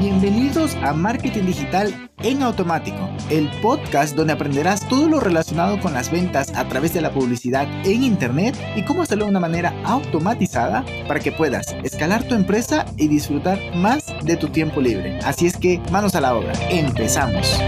Bienvenidos 0.00 0.76
a 0.76 0.94
Marketing 0.94 1.44
Digital 1.44 2.10
en 2.22 2.42
Automático, 2.42 3.10
el 3.28 3.50
podcast 3.60 4.16
donde 4.16 4.32
aprenderás 4.32 4.88
todo 4.88 5.10
lo 5.10 5.20
relacionado 5.20 5.78
con 5.78 5.92
las 5.92 6.10
ventas 6.10 6.54
a 6.56 6.66
través 6.66 6.94
de 6.94 7.02
la 7.02 7.12
publicidad 7.12 7.68
en 7.84 8.02
Internet 8.02 8.56
y 8.76 8.82
cómo 8.86 9.02
hacerlo 9.02 9.26
de 9.26 9.32
una 9.32 9.40
manera 9.40 9.74
automatizada 9.84 10.86
para 11.06 11.20
que 11.20 11.32
puedas 11.32 11.76
escalar 11.84 12.26
tu 12.26 12.34
empresa 12.34 12.86
y 12.96 13.08
disfrutar 13.08 13.58
más 13.76 14.06
de 14.24 14.38
tu 14.38 14.48
tiempo 14.48 14.80
libre. 14.80 15.18
Así 15.18 15.44
es 15.46 15.58
que 15.58 15.82
manos 15.92 16.14
a 16.14 16.22
la 16.22 16.34
obra, 16.34 16.54
empezamos. 16.70 17.60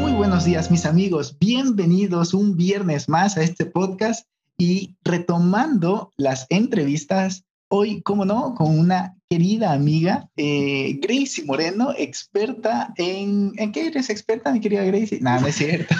Muy 0.00 0.12
buenos 0.12 0.46
días 0.46 0.70
mis 0.70 0.86
amigos, 0.86 1.36
bienvenidos 1.38 2.32
un 2.32 2.56
viernes 2.56 3.10
más 3.10 3.36
a 3.36 3.42
este 3.42 3.66
podcast 3.66 4.26
y 4.56 4.96
retomando 5.04 6.10
las 6.16 6.46
entrevistas 6.48 7.44
hoy, 7.70 8.02
cómo 8.02 8.24
no, 8.24 8.54
con 8.54 8.78
una 8.78 9.16
querida 9.28 9.72
amiga, 9.72 10.28
eh, 10.36 10.98
Gracie 11.00 11.44
Moreno, 11.44 11.94
experta 11.96 12.92
en... 12.96 13.52
¿En 13.56 13.72
qué 13.72 13.86
eres 13.86 14.10
experta, 14.10 14.52
mi 14.52 14.60
querida 14.60 14.84
Gracie? 14.84 15.20
No, 15.20 15.40
no 15.40 15.46
es 15.46 15.54
cierto. 15.54 15.94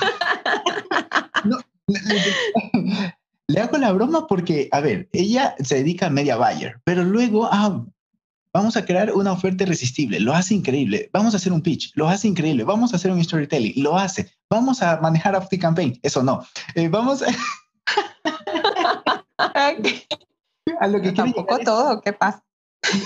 le, 3.46 3.60
hago 3.60 3.78
la 3.78 3.92
broma 3.92 4.26
porque, 4.26 4.68
a 4.72 4.80
ver, 4.80 5.08
ella 5.12 5.54
se 5.60 5.76
dedica 5.76 6.06
a 6.06 6.10
media 6.10 6.36
buyer, 6.36 6.80
pero 6.84 7.04
luego, 7.04 7.48
ah, 7.50 7.86
vamos 8.52 8.76
a 8.76 8.84
crear 8.84 9.12
una 9.12 9.30
oferta 9.32 9.62
irresistible, 9.62 10.18
lo 10.18 10.34
hace 10.34 10.54
increíble. 10.54 11.08
Vamos 11.12 11.34
a 11.34 11.36
hacer 11.36 11.52
un 11.52 11.62
pitch, 11.62 11.92
lo 11.94 12.08
hace 12.08 12.26
increíble. 12.26 12.64
Vamos 12.64 12.92
a 12.92 12.96
hacer 12.96 13.12
un 13.12 13.22
storytelling, 13.22 13.80
lo 13.80 13.96
hace. 13.96 14.28
Vamos 14.50 14.82
a 14.82 15.00
manejar 15.00 15.36
After 15.36 15.58
Campaign, 15.58 16.00
eso 16.02 16.22
no. 16.22 16.44
Eh, 16.74 16.88
vamos 16.88 17.22
a... 17.22 17.26
a 20.80 20.88
lo 20.88 21.00
que 21.00 21.12
Tampoco 21.12 21.58
todo, 21.58 22.00
¿qué 22.00 22.12
pasa? 22.12 22.42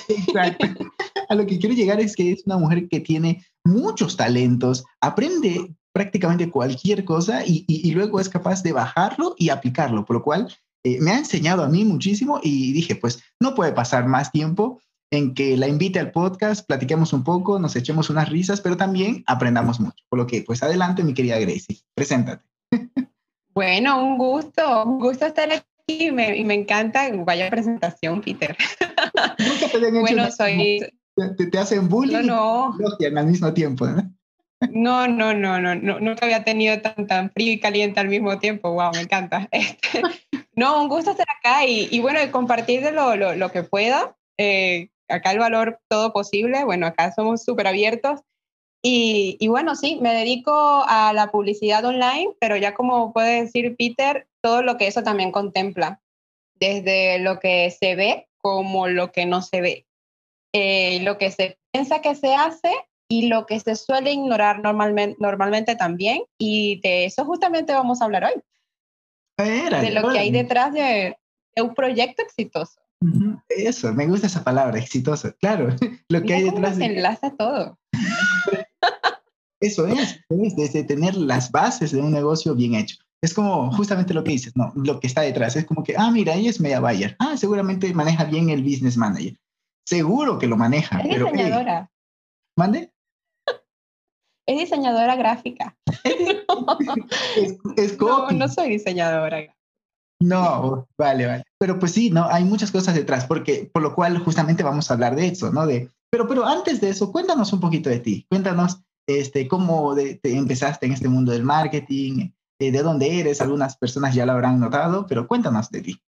Exacto. 0.08 0.66
A 1.28 1.34
lo 1.34 1.46
que 1.46 1.58
quiero 1.58 1.74
llegar 1.74 2.00
es 2.00 2.14
que 2.14 2.32
es 2.32 2.44
una 2.44 2.58
mujer 2.58 2.86
que 2.86 3.00
tiene 3.00 3.44
muchos 3.64 4.16
talentos, 4.16 4.84
aprende 5.00 5.74
prácticamente 5.92 6.50
cualquier 6.50 7.04
cosa 7.04 7.42
y, 7.46 7.90
luego 7.92 8.20
es 8.20 8.28
capaz 8.28 8.62
de 8.62 8.72
bajarlo 8.72 9.34
y 9.38 9.48
aplicarlo, 9.48 10.04
por 10.04 10.16
lo 10.16 10.22
cual 10.22 10.54
eh, 10.84 10.98
me 11.00 11.12
ha 11.12 11.18
enseñado 11.18 11.62
a 11.62 11.68
mí 11.68 11.84
muchísimo 11.84 12.40
y 12.42 12.72
dije, 12.72 12.94
pues 12.94 13.22
no 13.40 13.54
puede 13.54 13.72
pasar 13.72 14.06
más 14.06 14.30
tiempo 14.30 14.80
en 15.10 15.32
que 15.32 15.56
la 15.56 15.66
invite 15.66 15.98
al 15.98 16.12
podcast, 16.12 16.66
platiquemos 16.66 17.12
un 17.14 17.24
poco, 17.24 17.58
nos 17.58 17.74
echemos 17.74 18.10
unas 18.10 18.28
risas, 18.28 18.60
pero 18.60 18.76
también 18.76 19.24
aprendamos 19.26 19.80
mucho. 19.80 20.04
Por 20.10 20.18
lo 20.18 20.26
que, 20.26 20.42
pues 20.42 20.62
adelante, 20.62 21.04
mi 21.04 21.14
querida 21.14 21.38
Gracie, 21.38 21.80
preséntate. 21.94 22.44
Bueno, 23.54 24.02
un 24.02 24.18
gusto, 24.18 24.82
un 24.84 24.98
gusto 24.98 25.26
estar 25.26 25.48
aquí 25.52 25.64
y 25.86 26.10
me, 26.10 26.36
y 26.36 26.44
me 26.44 26.54
encanta, 26.54 27.10
vaya 27.12 27.50
presentación, 27.50 28.20
Peter. 28.22 28.56
Nunca 29.38 29.68
te 29.68 29.76
han 29.76 29.84
hecho 29.84 30.00
bueno, 30.00 30.30
soy... 30.30 30.86
Te, 31.16 31.58
hacen 31.58 31.88
bullying 31.88 32.26
no, 32.26 32.76
no. 32.76 32.96
y 32.98 33.04
al 33.04 33.26
mismo 33.26 33.52
tiempo, 33.54 33.86
¿no? 33.86 34.12
No, 34.72 35.06
no, 35.06 35.34
no, 35.34 35.60
no, 35.60 35.74
no, 35.74 36.00
nunca 36.00 36.24
había 36.24 36.42
tenido 36.42 36.80
tan, 36.80 37.06
tan 37.06 37.30
frío 37.30 37.52
y 37.52 37.60
caliente 37.60 38.00
al 38.00 38.08
mismo 38.08 38.38
tiempo. 38.38 38.72
Wow, 38.72 38.92
me 38.94 39.02
encanta. 39.02 39.48
Este, 39.52 40.02
no, 40.56 40.82
un 40.82 40.88
gusto 40.88 41.12
estar 41.12 41.26
acá 41.38 41.64
y, 41.66 41.88
y 41.90 42.00
bueno, 42.00 42.18
compartir 42.30 42.82
de 42.82 42.92
lo, 42.92 43.16
lo, 43.16 43.34
lo 43.34 43.50
que 43.50 43.62
pueda. 43.62 44.16
Eh, 44.38 44.88
acá 45.08 45.32
el 45.32 45.38
valor 45.38 45.80
todo 45.88 46.12
posible. 46.12 46.64
Bueno, 46.64 46.86
acá 46.86 47.12
somos 47.12 47.44
súper 47.44 47.66
abiertos. 47.66 48.20
Y, 48.86 49.38
y, 49.40 49.48
bueno, 49.48 49.76
sí, 49.76 49.98
me 50.02 50.12
dedico 50.12 50.52
a 50.86 51.14
la 51.14 51.30
publicidad 51.30 51.82
online, 51.86 52.34
pero 52.38 52.58
ya 52.58 52.74
como 52.74 53.14
puede 53.14 53.44
decir 53.44 53.76
Peter, 53.78 54.28
todo 54.42 54.62
lo 54.62 54.76
que 54.76 54.86
eso 54.86 55.02
también 55.02 55.32
contempla, 55.32 56.02
desde 56.56 57.18
lo 57.18 57.40
que 57.40 57.70
se 57.70 57.96
ve 57.96 58.28
como 58.36 58.86
lo 58.88 59.10
que 59.10 59.24
no 59.24 59.40
se 59.40 59.62
ve, 59.62 59.86
eh, 60.52 61.00
lo 61.00 61.16
que 61.16 61.30
se 61.30 61.58
piensa 61.72 62.02
que 62.02 62.14
se 62.14 62.34
hace 62.34 62.70
y 63.08 63.28
lo 63.28 63.46
que 63.46 63.58
se 63.58 63.74
suele 63.74 64.12
ignorar 64.12 64.60
normalmente, 64.60 65.16
normalmente 65.18 65.76
también. 65.76 66.22
Y 66.36 66.78
de 66.82 67.06
eso 67.06 67.24
justamente 67.24 67.72
vamos 67.72 68.02
a 68.02 68.04
hablar 68.04 68.24
hoy. 68.24 68.42
de 69.38 69.90
lo 69.92 70.10
que 70.10 70.18
hay 70.18 70.30
detrás 70.30 70.74
de, 70.74 71.16
un 71.56 71.74
proyecto 71.74 72.22
exitoso. 72.22 72.82
Eso, 73.48 73.94
me 73.94 74.06
gusta 74.06 74.26
esa 74.26 74.44
palabra, 74.44 74.78
exitoso. 74.78 75.34
Claro, 75.40 75.74
lo 76.10 76.22
que 76.22 76.34
hay 76.34 76.42
detrás. 76.42 76.76
Se 76.76 76.84
enlaza 76.84 77.34
todo. 77.34 77.78
Eso 79.60 79.86
es, 79.86 80.20
es 80.28 80.56
desde 80.56 80.84
tener 80.84 81.14
las 81.14 81.50
bases 81.50 81.92
de 81.92 82.00
un 82.00 82.12
negocio 82.12 82.54
bien 82.54 82.74
hecho. 82.74 82.96
Es 83.22 83.32
como 83.32 83.72
justamente 83.72 84.12
lo 84.12 84.22
que 84.22 84.32
dices, 84.32 84.54
no, 84.54 84.70
lo 84.76 85.00
que 85.00 85.06
está 85.06 85.22
detrás. 85.22 85.56
Es 85.56 85.64
como 85.64 85.82
que, 85.82 85.94
ah, 85.96 86.10
mira, 86.10 86.34
ella 86.34 86.50
es 86.50 86.60
media 86.60 86.80
buyer. 86.80 87.16
Ah, 87.18 87.38
seguramente 87.38 87.92
maneja 87.94 88.24
bien 88.24 88.50
el 88.50 88.62
business 88.62 88.98
manager. 88.98 89.34
Seguro 89.86 90.38
que 90.38 90.46
lo 90.46 90.58
maneja. 90.58 91.00
Es 91.00 91.18
diseñadora. 91.18 91.90
¿Mande? 92.56 92.92
Es 94.46 94.58
diseñadora 94.58 95.16
gráfica. 95.16 95.74
es, 97.76 97.98
no, 97.98 98.30
no 98.30 98.48
soy 98.48 98.68
diseñadora. 98.68 99.56
No, 100.20 100.86
vale, 100.98 101.26
vale. 101.26 101.44
Pero 101.58 101.78
pues 101.78 101.92
sí, 101.92 102.10
no, 102.10 102.24
hay 102.24 102.44
muchas 102.44 102.70
cosas 102.70 102.94
detrás, 102.94 103.26
porque 103.26 103.70
por 103.72 103.82
lo 103.82 103.94
cual 103.94 104.18
justamente 104.18 104.62
vamos 104.62 104.90
a 104.90 104.94
hablar 104.94 105.16
de 105.16 105.28
eso, 105.28 105.50
¿no? 105.50 105.66
De, 105.66 105.90
pero, 106.14 106.28
pero 106.28 106.46
antes 106.46 106.80
de 106.80 106.90
eso, 106.90 107.10
cuéntanos 107.10 107.52
un 107.52 107.58
poquito 107.58 107.90
de 107.90 107.98
ti. 107.98 108.24
Cuéntanos 108.28 108.80
este, 109.04 109.48
cómo 109.48 109.96
te 109.96 110.18
empezaste 110.22 110.86
en 110.86 110.92
este 110.92 111.08
mundo 111.08 111.32
del 111.32 111.42
marketing, 111.42 112.30
eh, 112.60 112.70
de 112.70 112.82
dónde 112.82 113.18
eres, 113.18 113.40
algunas 113.40 113.76
personas 113.76 114.14
ya 114.14 114.24
lo 114.24 114.30
habrán 114.30 114.60
notado, 114.60 115.06
pero 115.08 115.26
cuéntanos 115.26 115.72
de 115.72 115.82
ti. 115.82 116.00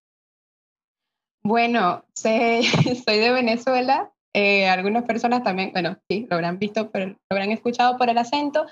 Bueno, 1.43 2.05
sé, 2.13 2.61
soy 3.05 3.17
de 3.17 3.31
Venezuela. 3.31 4.13
Eh, 4.33 4.69
algunas 4.69 5.03
personas 5.03 5.43
también, 5.43 5.73
bueno, 5.73 5.97
sí, 6.09 6.25
lo 6.29 6.37
habrán 6.37 6.57
visto, 6.57 6.89
pero 6.89 7.07
lo 7.07 7.17
habrán 7.29 7.51
escuchado 7.51 7.97
por 7.97 8.07
el 8.09 8.17
acento. 8.17 8.65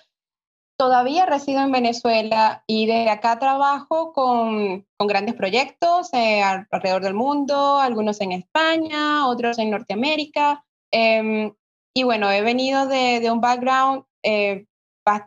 Todavía 0.80 1.26
resido 1.26 1.62
en 1.62 1.74
Venezuela 1.74 2.64
y 2.66 2.86
de 2.86 3.10
acá 3.10 3.40
trabajo 3.40 4.14
con, 4.14 4.88
con 4.98 5.08
grandes 5.08 5.36
proyectos 5.36 6.14
eh, 6.14 6.42
alrededor 6.42 7.04
del 7.04 7.14
mundo, 7.14 7.78
algunos 7.78 8.22
en 8.22 8.32
España, 8.32 9.28
otros 9.28 9.60
en 9.60 9.72
Norteamérica. 9.72 10.66
Em, 10.98 11.54
y 11.94 12.04
bueno, 12.04 12.32
he 12.32 12.42
venido 12.42 12.88
de, 12.88 13.20
de 13.20 13.30
un 13.30 13.42
background 13.42 14.06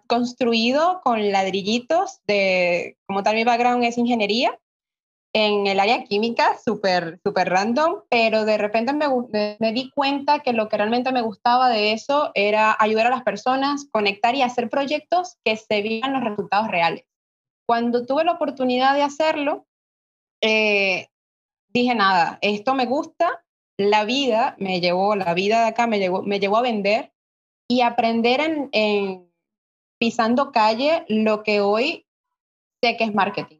construido 0.07 1.03
con 1.05 1.31
ladrillitos 1.31 2.21
de, 2.27 2.97
como 3.07 3.23
tal 3.23 3.35
mi 3.35 3.45
background 3.45 3.85
es 3.85 3.99
ingeniería, 3.99 4.59
en 5.35 5.67
el 5.67 5.79
área 5.79 6.05
química, 6.05 6.57
súper 6.65 7.21
super 7.23 7.51
random, 7.51 8.01
pero 8.09 8.47
de 8.47 8.57
repente 8.57 8.95
me, 8.95 9.09
me, 9.61 9.73
di 9.73 9.91
cuenta 9.91 10.41
que 10.41 10.55
lo 10.55 10.71
que 10.71 10.79
realmente 10.79 11.13
me 11.13 11.21
gustaba 11.21 11.69
de 11.69 11.93
eso 11.93 12.31
era 12.35 12.75
ayudar 12.81 13.09
a 13.09 13.11
las 13.11 13.23
personas, 13.25 13.87
conectar 13.93 14.35
y 14.35 14.41
hacer 14.41 14.71
proyectos 14.71 15.37
que 15.45 15.57
se 15.57 15.83
vieran 15.83 16.15
los 16.15 16.25
resultados 16.25 16.69
reales. 16.69 17.05
Cuando 17.67 18.07
tuve 18.07 18.25
la 18.25 18.33
oportunidad 18.33 18.95
de 18.95 19.03
hacerlo, 19.03 19.67
eh, 20.41 21.09
dije, 21.69 21.95
nada, 21.95 22.39
esto 22.41 22.75
me 22.75 22.87
gusta, 22.87 23.45
la 23.79 24.05
vida 24.05 24.57
me 24.59 24.81
llevó, 24.81 25.17
la 25.17 25.33
vida 25.35 25.63
de 25.63 25.69
acá 25.69 25.87
me 25.87 25.99
llevó, 25.99 26.23
me 26.23 26.41
llevó 26.41 26.59
a 26.59 26.63
vender 26.63 27.13
y 27.69 27.81
aprender 27.83 28.41
en, 28.41 28.69
en 28.73 29.31
pisando 29.99 30.53
calle 30.53 31.05
lo 31.09 31.43
que 31.43 31.61
hoy 31.61 32.07
sé 32.83 32.97
que 32.97 33.05
es 33.05 33.15
marketing. 33.15 33.59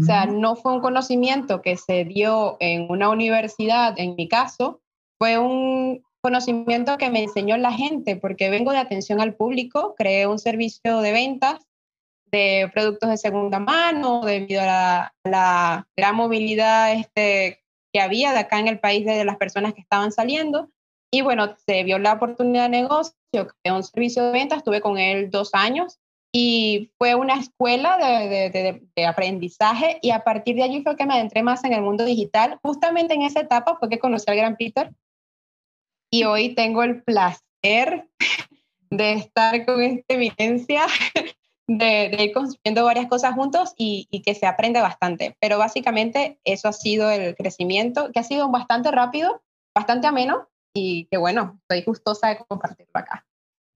O 0.00 0.04
sea, 0.04 0.26
no 0.26 0.54
fue 0.54 0.72
un 0.72 0.80
conocimiento 0.80 1.62
que 1.62 1.76
se 1.76 2.04
dio 2.04 2.56
en 2.60 2.88
una 2.90 3.08
universidad, 3.08 3.94
en 3.98 4.14
mi 4.14 4.28
caso, 4.28 4.80
fue 5.18 5.36
un 5.38 6.04
conocimiento 6.22 6.96
que 6.96 7.10
me 7.10 7.24
enseñó 7.24 7.56
la 7.56 7.72
gente, 7.72 8.14
porque 8.14 8.50
vengo 8.50 8.70
de 8.70 8.78
atención 8.78 9.20
al 9.20 9.34
público, 9.34 9.94
creé 9.96 10.26
un 10.28 10.38
servicio 10.38 11.00
de 11.00 11.12
ventas 11.12 11.66
de 12.30 12.70
productos 12.72 13.10
de 13.10 13.16
segunda 13.16 13.58
mano 13.58 14.20
debido 14.20 14.62
a 14.62 15.12
la, 15.24 15.88
gran 15.96 16.14
movilidad 16.14 16.92
este, 16.92 17.64
que 17.92 18.00
había 18.00 18.32
de 18.32 18.40
acá 18.40 18.58
en 18.58 18.68
el 18.68 18.78
país 18.78 19.04
de 19.04 19.24
las 19.24 19.36
personas 19.36 19.74
que 19.74 19.80
estaban 19.80 20.12
saliendo. 20.12 20.70
Y 21.12 21.22
bueno, 21.22 21.56
se 21.66 21.82
vio 21.82 21.98
la 21.98 22.12
oportunidad 22.12 22.64
de 22.64 22.82
negocio, 22.82 23.14
creé 23.32 23.74
un 23.74 23.82
servicio 23.82 24.24
de 24.24 24.32
ventas, 24.32 24.58
estuve 24.58 24.80
con 24.80 24.98
él 24.98 25.30
dos 25.30 25.50
años 25.54 25.98
y 26.32 26.92
fue 26.96 27.16
una 27.16 27.34
escuela 27.34 27.96
de, 27.98 29.06
aprendizaje 29.06 29.98
y 30.02 30.10
a 30.10 30.22
partir 30.22 30.54
de 30.56 30.62
allí 30.62 30.82
fue 30.82 30.96
que 30.96 31.06
me 31.06 31.14
adentré 31.14 31.42
más 31.42 31.64
en 31.64 31.72
el 31.72 31.82
mundo 31.82 32.04
digital. 32.04 32.58
Justamente 32.62 33.14
en 33.14 33.22
esa 33.22 33.40
etapa 33.40 33.76
fue 33.76 33.88
que 33.88 33.98
conocí 33.98 34.30
al 34.30 34.36
gran 34.36 34.56
Peter 34.56 34.92
y 36.12 36.24
hoy 36.24 36.54
tengo 36.54 36.82
el 36.82 37.02
placer 37.02 38.08
de 38.90 39.12
estar 39.14 39.64
con 39.64 39.82
esta 39.82 40.14
evidencia, 40.14 40.86
de, 41.78 42.24
ir 42.24 42.32
construyendo 42.32 42.84
varias 42.84 43.06
cosas 43.06 43.34
juntos 43.34 43.74
y, 43.76 44.08
y, 44.10 44.22
que 44.22 44.34
se 44.34 44.46
aprende 44.46 44.80
bastante. 44.80 45.36
Pero 45.40 45.58
básicamente 45.58 46.40
eso 46.44 46.68
ha 46.68 46.72
sido 46.72 47.10
el 47.10 47.36
crecimiento, 47.36 48.10
que 48.12 48.18
ha 48.18 48.24
sido 48.24 48.50
bastante 48.50 48.90
rápido, 48.90 49.42
bastante 49.74 50.08
ameno, 50.08 50.48
y 50.74 51.06
que 51.06 51.16
bueno, 51.16 51.60
estoy 51.62 51.84
gustosa 51.84 52.28
de 52.28 52.38
compartirlo 52.38 52.92
acá. 52.94 53.24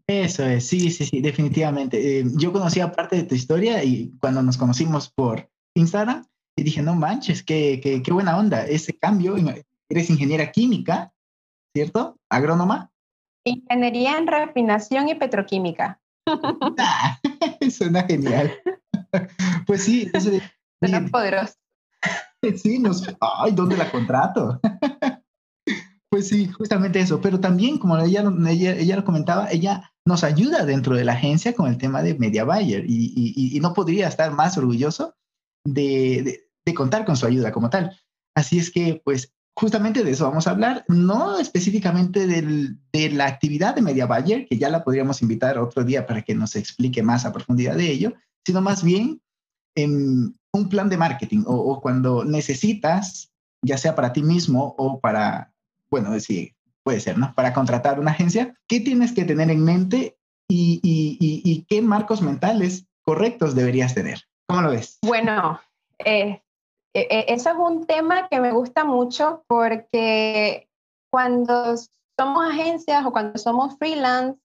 Eso 0.07 0.45
es, 0.45 0.67
sí, 0.67 0.91
sí, 0.91 1.07
sí, 1.07 1.21
definitivamente. 1.21 2.21
Eh, 2.21 2.25
yo 2.37 2.53
conocía 2.53 2.93
parte 2.93 3.17
de 3.17 3.23
tu 3.25 3.35
historia 3.35 3.83
y 3.85 4.13
cuando 4.21 4.43
nos 4.43 4.59
conocimos 4.59 5.11
por 5.11 5.49
Instagram, 5.75 6.25
y 6.57 6.63
dije, 6.63 6.83
no 6.83 6.95
manches, 6.95 7.43
qué, 7.43 7.81
qué, 7.83 8.03
qué 8.03 8.13
buena 8.13 8.37
onda 8.37 8.67
ese 8.67 8.97
cambio. 8.97 9.37
Eres 9.89 10.11
ingeniera 10.11 10.51
química, 10.53 11.13
¿cierto? 11.75 12.17
¿Agrónoma? 12.29 12.91
Ingeniería 13.45 14.19
en 14.19 14.27
refinación 14.27 15.09
y 15.09 15.15
petroquímica. 15.15 16.01
Ah, 16.79 17.19
suena 17.71 18.03
genial. 18.05 18.53
Pues 19.67 19.85
sí, 19.85 20.11
es, 20.13 20.29
suena 20.81 21.07
poderoso. 21.09 21.55
Sí, 22.57 22.79
nos, 22.79 23.07
ay, 23.21 23.53
¿dónde 23.53 23.77
la 23.77 23.91
contrato? 23.91 24.61
Pues 26.11 26.29
sí, 26.29 26.47
justamente 26.47 27.01
eso. 27.01 27.21
Pero 27.21 27.41
también, 27.41 27.79
como 27.79 27.97
ella, 27.99 28.23
ella, 28.49 28.97
lo 28.97 29.05
comentaba, 29.05 29.51
ella 29.51 29.93
nos 30.07 30.23
ayuda 30.23 30.65
dentro 30.65 30.95
de 30.95 31.05
la 31.05 31.15
agencia 31.15 31.55
con 31.55 31.69
el 31.69 31.79
tema 31.79 32.03
de 32.03 32.15
Media 32.17 32.45
Buyer 32.45 32.85
y, 32.87 33.59
no 33.61 33.73
podría 33.73 34.09
estar 34.09 34.31
más 34.33 34.59
orgulloso 34.59 35.15
de, 35.65 36.51
contar 36.77 37.05
con 37.05 37.17
su 37.17 37.27
ayuda 37.27 37.51
como 37.51 37.71
tal. 37.71 37.99
Así 38.37 38.59
es 38.59 38.71
que, 38.71 39.01
pues, 39.05 39.33
justamente 39.57 40.03
de 40.03 40.11
eso 40.11 40.25
vamos 40.25 40.47
a 40.47 40.51
hablar, 40.51 40.85
no 40.89 41.39
específicamente 41.39 42.27
de 42.27 43.11
la 43.11 43.27
actividad 43.27 43.75
de 43.75 43.83
Media 43.83 44.07
Buyer, 44.07 44.47
que 44.47 44.59
ya 44.59 44.69
la 44.69 44.83
podríamos 44.83 45.23
invitar 45.23 45.59
otro 45.59 45.85
día 45.85 46.07
para 46.07 46.23
que 46.23 46.35
nos 46.35 46.57
explique 46.57 47.03
más 47.03 47.25
a 47.25 47.33
profundidad 47.33 47.77
de 47.77 47.91
ello, 47.91 48.15
sino 48.45 48.61
más 48.61 48.83
bien 48.83 49.23
en 49.77 50.35
un 50.53 50.69
plan 50.69 50.89
de 50.89 50.97
marketing 50.97 51.45
o, 51.47 51.81
cuando 51.81 52.25
necesitas, 52.25 53.33
ya 53.63 53.79
sea 53.79 53.95
para 53.95 54.13
ti 54.13 54.23
mismo 54.23 54.75
o 54.79 55.01
para, 55.01 55.53
bueno, 55.91 56.19
sí, 56.21 56.55
puede 56.83 57.01
ser, 57.01 57.19
¿no? 57.19 57.35
Para 57.35 57.53
contratar 57.53 57.99
una 57.99 58.13
agencia, 58.13 58.55
¿qué 58.69 58.81
tienes 58.81 59.13
que 59.13 59.25
tener 59.25 59.51
en 59.51 59.65
mente 59.65 60.17
y, 60.49 60.81
y, 60.83 61.65
qué 61.69 61.81
marcos 61.81 62.23
mentales 62.23 62.87
correctos 63.03 63.55
deberías 63.55 63.95
tener? 63.95 64.23
¿Cómo 64.47 64.63
lo 64.63 64.71
ves? 64.71 64.99
Bueno, 65.03 65.61
eh, 66.05 66.43
eso 66.95 67.51
es 67.51 67.57
un 67.57 67.87
tema 67.87 68.29
que 68.29 68.41
me 68.41 68.53
gusta 68.53 68.85
mucho 68.85 69.45
porque 69.49 70.69
cuando 71.11 71.75
somos 72.19 72.47
agencias 72.49 73.05
o 73.05 73.13
cuando 73.13 73.39
somos 73.39 73.77
freelance, 73.79 74.41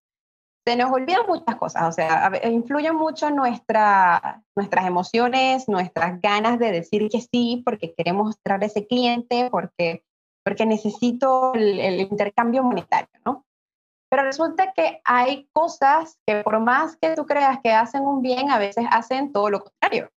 se 0.65 0.75
nos 0.75 0.91
olvidan 0.91 1.25
muchas 1.27 1.55
cosas, 1.55 1.83
o 1.87 1.91
sea, 1.91 2.31
influyen 2.43 2.95
mucho 2.95 3.29
nuestra, 3.31 4.43
nuestras 4.55 4.85
emociones, 4.85 5.67
nuestras 5.67 6.21
ganas 6.21 6.59
de 6.59 6.71
decir 6.71 7.07
que 7.09 7.21
sí, 7.21 7.63
porque 7.65 7.93
queremos 7.95 8.27
mostrar 8.27 8.63
ese 8.63 8.85
cliente, 8.85 9.49
porque, 9.49 10.03
porque 10.43 10.65
necesito 10.65 11.53
el, 11.55 12.01
intercambio 12.01 12.61
monetario, 12.61 13.09
¿no? 13.25 13.45
Pero 14.11 14.23
resulta 14.23 14.73
que 14.73 15.01
hay 15.05 15.47
cosas 15.53 16.19
que 16.25 16.43
por 16.43 16.59
más 16.59 16.97
que 16.97 17.15
tú 17.15 17.25
creas 17.25 17.59
que 17.63 17.71
hacen 17.71 18.03
un 18.03 18.21
bien, 18.21 18.51
a 18.51 18.59
veces 18.59 18.85
hacen 18.91 19.31
todo 19.31 19.49
lo 19.49 19.61
contrario. 19.61 20.11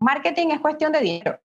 Marketing 0.00 0.48
es 0.48 0.60
cuestión 0.60 0.92
de 0.92 1.00
dinero. 1.00 1.40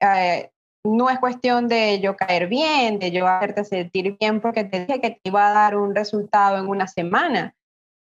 Eh, 0.00 0.50
no 0.84 1.10
es 1.10 1.18
cuestión 1.18 1.68
de 1.68 2.00
yo 2.00 2.16
caer 2.16 2.48
bien, 2.48 2.98
de 2.98 3.10
yo 3.10 3.26
hacerte 3.26 3.64
sentir 3.64 4.16
bien 4.18 4.40
porque 4.40 4.64
te 4.64 4.86
dije 4.86 5.00
que 5.00 5.10
te 5.10 5.20
iba 5.24 5.48
a 5.48 5.52
dar 5.52 5.76
un 5.76 5.94
resultado 5.94 6.58
en 6.58 6.68
una 6.68 6.86
semana. 6.86 7.54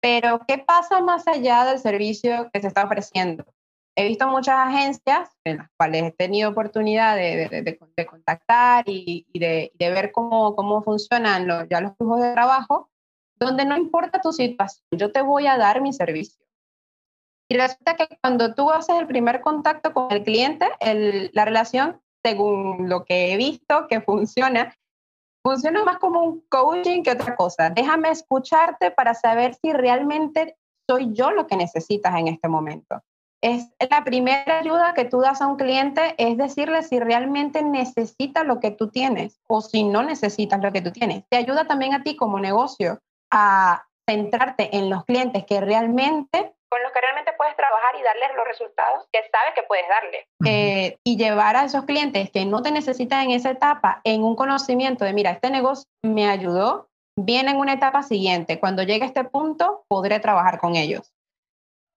Pero, 0.01 0.41
¿qué 0.49 0.59
pasa 0.59 1.01
más 1.01 1.29
allá 1.29 1.65
del 1.65 1.79
servicio 1.79 2.49
que 2.53 2.61
se 2.61 2.69
está 2.69 2.85
ofreciendo? 2.85 3.45
He 3.97 4.09
visto 4.09 4.27
muchas 4.29 4.57
agencias 4.57 5.29
en 5.45 5.59
las 5.59 5.69
cuales 5.77 6.05
he 6.05 6.11
tenido 6.13 6.51
oportunidad 6.51 7.17
de, 7.17 7.49
de, 7.97 8.07
contactar 8.07 8.85
y, 8.87 9.27
de, 9.35 9.71
ver 9.79 10.11
cómo, 10.13 10.57
cómo 10.57 10.83
funcionan 10.83 11.47
los, 11.47 11.69
ya 11.69 11.81
los 11.83 11.95
flujos 11.97 12.23
de 12.23 12.33
trabajo, 12.33 12.89
donde 13.39 13.65
no 13.65 13.77
importa 13.77 14.21
tu 14.21 14.33
situación, 14.33 14.85
yo 14.93 15.13
te 15.13 15.23
voy 15.23 15.47
a 15.47 15.59
dar 15.59 15.83
mi 15.83 15.93
servicio. 15.93 16.40
Y 17.51 17.57
resulta 17.57 17.97
que 17.97 18.07
cuando 18.23 18.55
tú 18.55 18.71
haces 18.71 18.97
el 18.97 19.09
primer 19.09 19.41
contacto 19.41 19.93
con 19.93 20.13
el 20.13 20.23
cliente, 20.23 20.69
la 21.33 21.45
relación 21.45 22.01
según 22.25 22.89
lo 22.89 23.05
que 23.05 23.33
he 23.33 23.37
visto 23.37 23.87
que 23.89 24.01
funciona, 24.01 24.75
funciona 25.43 25.83
más 25.85 25.99
como 25.99 26.23
un 26.23 26.45
coaching 26.49 27.03
que 27.03 27.13
otra 27.13 27.35
cosa. 27.35 27.71
Déjame 27.71 28.11
escucharte 28.11 28.91
para 28.91 29.15
saber 29.15 29.55
si 29.55 29.73
realmente 29.73 30.57
soy 30.89 31.13
yo 31.13 31.31
lo 31.33 31.47
que 31.47 31.57
necesitas 31.57 32.15
en 32.17 32.29
este 32.29 32.49
momento. 32.49 33.03
Es 33.43 33.71
la 33.89 34.05
primera 34.05 34.59
ayuda 34.59 34.93
que 34.95 35.07
tú 35.07 35.21
das 35.21 35.41
a 35.41 35.47
un 35.47 35.57
cliente, 35.57 36.15
es 36.19 36.37
decirle 36.37 36.83
si 36.83 37.01
realmente 37.01 37.63
necesita 37.63 38.45
lo 38.45 38.61
que 38.61 38.71
tú 38.71 38.91
tienes 38.91 39.41
o 39.49 39.63
si 39.63 39.83
no 39.83 40.03
necesitas 40.03 40.61
lo 40.61 40.71
que 40.73 40.83
tú 40.83 40.93
tienes. 40.93 41.25
Te 41.31 41.39
ayuda 41.39 41.67
también 41.67 41.95
a 41.95 42.03
ti 42.03 42.17
como 42.17 42.39
negocio 42.39 43.01
a 43.33 43.87
centrarte 44.09 44.77
en 44.77 44.91
los 44.91 45.05
clientes 45.05 45.47
que 45.47 45.61
realmente 45.61 46.55
con 46.71 46.83
los 46.83 46.93
que 46.93 47.01
realmente 47.01 47.33
puedes 47.37 47.57
trabajar 47.57 47.97
y 47.99 48.03
darles 48.03 48.31
los 48.37 48.47
resultados 48.47 49.07
que 49.13 49.19
sabes 49.31 49.55
que 49.55 49.65
puedes 49.65 49.87
darle. 49.89 50.27
Eh, 50.47 50.99
y 51.05 51.17
llevar 51.17 51.57
a 51.57 51.65
esos 51.65 51.85
clientes 51.85 52.31
que 52.31 52.45
no 52.45 52.63
te 52.63 52.71
necesitan 52.71 53.25
en 53.25 53.33
esa 53.33 53.51
etapa 53.51 54.01
en 54.05 54.23
un 54.23 54.37
conocimiento 54.37 55.05
de, 55.05 55.13
mira, 55.13 55.33
este 55.33 55.51
negocio 55.51 55.85
me 56.03 56.31
ayudó, 56.31 56.89
viene 57.19 57.51
en 57.51 57.57
una 57.57 57.73
etapa 57.73 58.05
siguiente. 58.05 58.61
Cuando 58.61 58.85
llegue 58.85 59.03
a 59.03 59.09
este 59.09 59.25
punto, 59.25 59.85
podré 59.89 60.21
trabajar 60.21 60.61
con 60.61 60.77
ellos. 60.77 61.13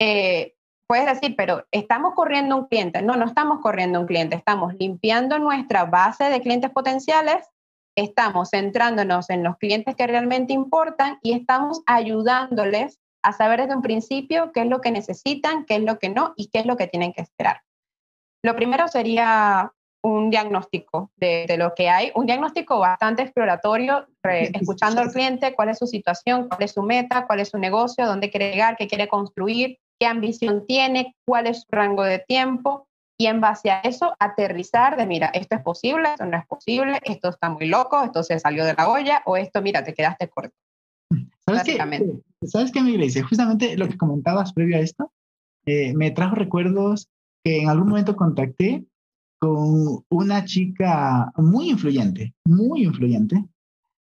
Eh, 0.02 0.56
puedes 0.88 1.06
decir, 1.06 1.36
pero 1.38 1.66
estamos 1.72 2.16
corriendo 2.16 2.58
un 2.58 2.66
cliente. 2.66 3.04
No, 3.04 3.16
no 3.16 3.26
estamos 3.26 3.60
corriendo 3.62 4.00
un 4.00 4.08
cliente, 4.08 4.36
estamos 4.36 4.74
limpiando 4.74 5.38
nuestra 5.38 5.86
base 5.86 6.26
de 6.26 6.42
clientes 6.42 6.72
potenciales, 6.72 7.48
estamos 7.96 8.50
centrándonos 8.50 9.30
en 9.30 9.44
los 9.44 9.56
clientes 9.58 9.96
que 9.96 10.08
realmente 10.08 10.52
importan 10.52 11.20
y 11.22 11.34
estamos 11.34 11.84
ayudándoles 11.86 13.00
a 13.24 13.34
saber 13.34 13.62
desde 13.62 13.76
un 13.76 13.82
principio 13.82 14.52
qué 14.52 14.62
es 14.62 14.68
lo 14.68 14.82
que 14.82 14.92
necesitan, 14.92 15.66
qué 15.66 15.76
es 15.76 15.82
lo 15.82 15.98
que 16.00 16.10
no 16.10 16.34
y 16.36 16.48
qué 16.48 16.60
es 16.60 16.66
lo 16.66 16.78
que 16.78 16.88
tienen 16.88 17.14
que 17.14 17.22
esperar. 17.22 17.62
Lo 18.44 18.56
primero 18.56 18.88
sería 18.88 19.72
un 20.04 20.30
diagnóstico 20.30 21.12
de, 21.16 21.56
lo 21.58 21.74
que 21.74 21.90
hay, 21.90 22.12
un 22.16 22.26
diagnóstico 22.26 22.78
bastante 22.80 23.24
exploratorio, 23.24 24.06
escuchando 24.24 25.02
al 25.02 25.12
cliente 25.12 25.56
cuál 25.56 25.70
es 25.70 25.80
su 25.80 25.88
situación, 25.88 26.50
cuál 26.50 26.64
es 26.64 26.72
su 26.72 26.84
meta, 26.84 27.26
cuál 27.26 27.40
es 27.40 27.50
su 27.50 27.58
negocio, 27.58 28.06
dónde 28.06 28.30
quiere 28.30 28.52
llegar, 28.52 28.76
qué 28.76 28.88
quiere 28.88 29.08
construir, 29.08 29.80
qué 30.00 30.08
ambición 30.08 30.66
tiene, 30.68 31.16
cuál 31.26 31.48
es 31.48 31.62
su 31.62 31.68
rango 31.70 32.04
de 32.04 32.20
tiempo 32.20 32.88
y 33.18 33.28
en 33.28 33.40
base 33.40 33.72
a 33.72 33.80
eso 33.82 34.14
aterrizar 34.20 34.98
de, 34.98 35.06
mira, 35.06 35.28
esto 35.28 35.56
es 35.56 35.62
posible, 35.62 36.10
esto 36.12 36.26
no 36.26 36.38
es 36.38 36.46
posible, 36.46 37.00
esto 37.04 37.30
está 37.30 37.50
muy 37.50 37.68
loco, 37.68 38.04
esto 38.04 38.24
se 38.24 38.40
salió 38.40 38.66
de 38.66 38.74
la 38.74 38.90
olla 38.90 39.22
o 39.26 39.38
esto, 39.38 39.62
mira, 39.62 39.84
te 39.84 39.94
quedaste 39.94 40.30
corto. 40.30 40.56
¿Sabes 41.46 41.64
qué? 41.64 41.78
¿Sabes 42.44 42.72
qué, 42.72 42.82
mi 42.82 42.92
iglesia? 42.92 43.24
Justamente 43.24 43.78
lo 43.78 43.88
que 43.88 43.98
comentabas 43.98 44.54
previo 44.54 44.78
a 44.78 44.82
esto, 44.82 45.12
eh, 45.66 45.94
me 45.94 46.12
trajo 46.12 46.36
recuerdos 46.36 47.10
que 47.44 47.62
en 47.62 47.70
algún 47.70 47.90
momento 47.90 48.16
contacté 48.16 48.86
con 49.40 50.04
una 50.10 50.46
chica 50.46 51.32
muy 51.36 51.70
influyente, 51.70 52.34
muy 52.46 52.84
influyente, 52.84 53.44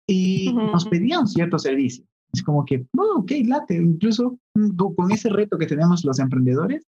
y 0.06 0.52
nos 0.52 0.86
pedía 0.86 1.20
un 1.20 1.28
cierto 1.28 1.58
servicio. 1.58 2.04
Es 2.32 2.42
como 2.42 2.64
que, 2.64 2.86
oh, 2.96 3.20
ok, 3.20 3.32
late, 3.44 3.76
incluso 3.76 4.38
mm, 4.54 4.76
con 4.76 5.12
ese 5.12 5.28
reto 5.28 5.58
que 5.58 5.66
tenemos 5.66 6.04
los 6.04 6.18
emprendedores, 6.18 6.84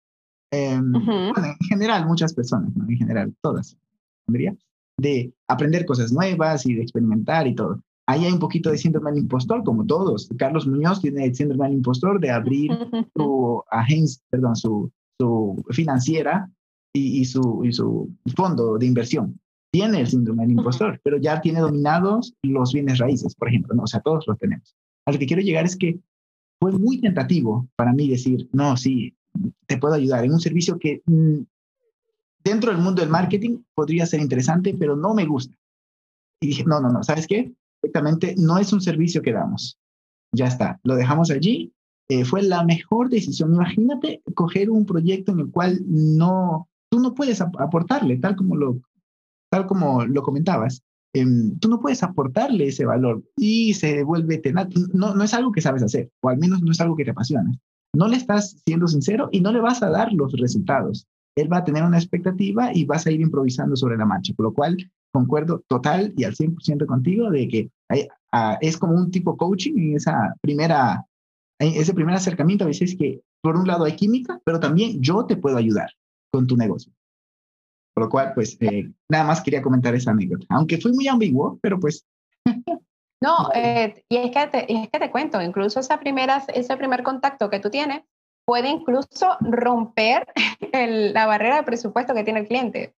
em, 0.51 0.95
en 0.95 1.57
general, 1.69 2.07
muchas 2.07 2.33
personas, 2.33 2.75
¿no? 2.75 2.89
en 2.89 2.97
general, 2.97 3.35
todas, 3.43 3.77
diría, 4.27 4.57
de 4.99 5.33
aprender 5.47 5.85
cosas 5.85 6.13
nuevas 6.13 6.65
y 6.65 6.75
de 6.75 6.83
experimentar 6.83 7.47
y 7.47 7.55
todo 7.55 7.83
ahí 8.09 8.25
hay 8.25 8.33
un 8.33 8.39
poquito 8.39 8.71
de 8.71 8.79
síndrome 8.79 9.11
del 9.11 9.21
impostor, 9.21 9.63
como 9.63 9.85
todos. 9.85 10.31
Carlos 10.39 10.67
Muñoz 10.67 11.01
tiene 11.01 11.27
el 11.27 11.35
síndrome 11.35 11.67
del 11.67 11.77
impostor 11.77 12.19
de 12.19 12.31
abrir 12.31 12.71
su 13.15 13.63
agencia, 13.71 14.23
perdón, 14.31 14.57
su, 14.57 14.91
su 15.21 15.63
financiera 15.71 16.51
y, 16.95 17.25
su, 17.27 17.63
y 17.65 17.73
su 17.73 18.11
fondo 18.35 18.79
de 18.79 18.87
inversión. 18.87 19.39
Tiene 19.71 20.01
el 20.01 20.07
síndrome 20.07 20.45
del 20.45 20.53
impostor, 20.53 20.99
pero 21.05 21.19
ya 21.19 21.41
tiene 21.43 21.61
dominados 21.61 22.35
los 22.43 22.73
bienes 22.73 22.99
raíces, 22.99 23.35
por 23.35 23.49
ejemplo, 23.49 23.75
¿no? 23.75 23.83
O 23.83 23.87
sea, 23.87 24.01
todos 24.01 24.25
los 24.27 24.39
tenemos. 24.39 24.75
A 25.05 25.13
lo 25.13 25.19
que 25.19 25.27
quiero 25.27 25.43
llegar 25.43 25.67
es 25.67 25.77
que 25.77 26.01
fue 26.59 26.73
muy 26.73 27.03
tentativo 27.03 27.69
para 27.77 27.93
mí 27.93 28.09
decir, 28.09 28.49
no, 28.53 28.79
sí, 28.79 29.15
te 29.67 29.77
puedo 29.77 29.95
ayudar 29.95 30.25
en 30.25 30.33
un 30.33 30.41
servicio 30.41 30.79
que 30.79 31.03
mm, 31.05 31.41
dentro 32.43 32.73
del 32.73 32.81
mundo 32.81 33.03
del 33.03 33.11
marketing 33.11 33.59
podría 33.75 34.07
ser 34.07 34.21
interesante, 34.21 34.75
pero 34.79 34.97
no 34.97 35.13
me 35.13 35.27
gusta. 35.27 35.55
Y 36.41 36.47
dije, 36.47 36.65
no, 36.65 36.81
no, 36.81 36.91
no, 36.91 37.03
¿sabes 37.03 37.27
qué? 37.27 37.53
Perfectamente, 37.81 38.35
no 38.39 38.59
es 38.59 38.73
un 38.73 38.81
servicio 38.81 39.23
que 39.23 39.33
damos. 39.33 39.79
Ya 40.33 40.47
está, 40.47 40.79
lo 40.85 40.97
dejamos 40.97 41.31
allí. 41.31 41.73
Eh, 42.11 42.25
fue 42.25 42.43
la 42.43 42.65
mejor 42.65 43.11
decisión. 43.11 43.55
Imagínate 43.55 44.23
coger 44.35 44.71
un 44.71 44.87
proyecto 44.87 45.33
en 45.33 45.41
el 45.41 45.51
cual 45.51 45.81
no, 45.87 46.69
tú 46.91 47.01
no 47.01 47.15
puedes 47.15 47.41
aportarle, 47.41 48.17
tal 48.17 48.37
como 48.37 48.57
lo, 48.57 48.81
tal 49.51 49.67
como 49.67 50.05
lo 50.05 50.23
comentabas. 50.23 50.83
Em, 51.15 51.59
tú 51.59 51.69
no 51.69 51.81
puedes 51.81 52.03
aportarle 52.03 52.69
ese 52.69 52.85
valor 52.85 53.23
y 53.37 53.75
se 53.75 54.03
vuelve 54.05 54.39
tenaz. 54.39 54.69
No, 54.93 55.15
no 55.15 55.25
es 55.25 55.35
algo 55.35 55.53
que 55.53 55.61
sabes 55.61 55.83
hacer, 55.83 56.11
o 56.23 56.29
al 56.29 56.39
menos 56.39 56.63
no 56.63 56.73
es 56.73 56.81
algo 56.81 56.97
que 56.97 57.05
te 57.05 57.11
apasiona. 57.11 57.51
No 57.95 58.09
le 58.09 58.17
estás 58.17 58.63
siendo 58.67 58.87
sincero 58.87 59.29
y 59.33 59.41
no 59.41 59.53
le 59.53 59.61
vas 59.61 59.83
a 59.83 59.91
dar 59.91 60.13
los 60.13 60.33
resultados. 60.33 61.07
Él 61.37 61.51
va 61.53 61.59
a 61.59 61.65
tener 61.65 61.85
una 61.85 61.99
expectativa 61.99 62.75
y 62.75 62.85
vas 62.85 63.07
a 63.07 63.11
ir 63.11 63.21
improvisando 63.21 63.77
sobre 63.77 63.97
la 63.97 64.07
marcha, 64.07 64.35
por 64.35 64.47
lo 64.47 64.53
cual 64.53 64.77
concuerdo 65.19 65.63
total 65.69 66.13
y 66.17 66.25
al 66.25 66.35
100% 66.35 66.87
contigo 66.87 67.31
de 67.31 67.49
que 67.49 67.71
ah, 68.33 68.59
es 68.61 68.77
como 68.77 68.95
un 68.95 69.11
tipo 69.11 69.37
coaching 69.37 69.77
en 69.77 69.97
esa 69.97 70.35
primera, 70.41 71.07
ese 71.59 71.95
primer 71.95 72.15
acercamiento. 72.15 72.65
A 72.65 72.69
veces 72.69 72.97
que 72.97 73.21
por 73.43 73.57
un 73.57 73.67
lado 73.67 73.85
hay 73.85 73.97
química, 73.97 74.41
pero 74.45 74.61
también 74.61 75.01
yo 75.01 75.27
te 75.27 75.37
puedo 75.37 75.57
ayudar 75.57 75.91
con 76.33 76.47
tu 76.47 76.57
negocio. 76.57 76.93
Por 77.95 78.05
lo 78.05 78.11
cual, 78.11 78.33
pues, 78.35 78.57
eh, 78.61 78.93
nada 79.09 79.25
más 79.25 79.41
quería 79.41 79.63
comentar 79.63 79.95
esa 79.95 80.13
anécdota. 80.13 80.47
Aunque 80.51 80.79
fue 80.79 80.93
muy 80.93 81.09
ambiguo, 81.09 81.59
pero 81.61 81.81
pues 81.81 82.07
No, 83.21 83.51
eh, 83.55 84.05
y, 84.09 84.17
es 84.17 84.31
que 84.31 84.47
te, 84.47 84.73
es 84.73 84.89
que 84.91 84.99
te 84.99 85.11
cuento, 85.11 85.43
incluso 85.43 85.81
esa 85.81 85.99
primera, 85.99 86.45
ese 86.55 86.77
primer 86.77 87.03
contacto 87.03 87.51
que 87.51 87.59
tú 87.59 87.69
tienes 87.69 88.03
puede 88.47 88.69
incluso 88.69 89.37
romper 89.41 90.27
la 90.73 91.27
barrera 91.27 91.57
de 91.57 91.63
presupuesto 91.65 92.15
que 92.15 92.25
tiene 92.25 92.41
el 92.41 92.49
cliente. 92.49 92.95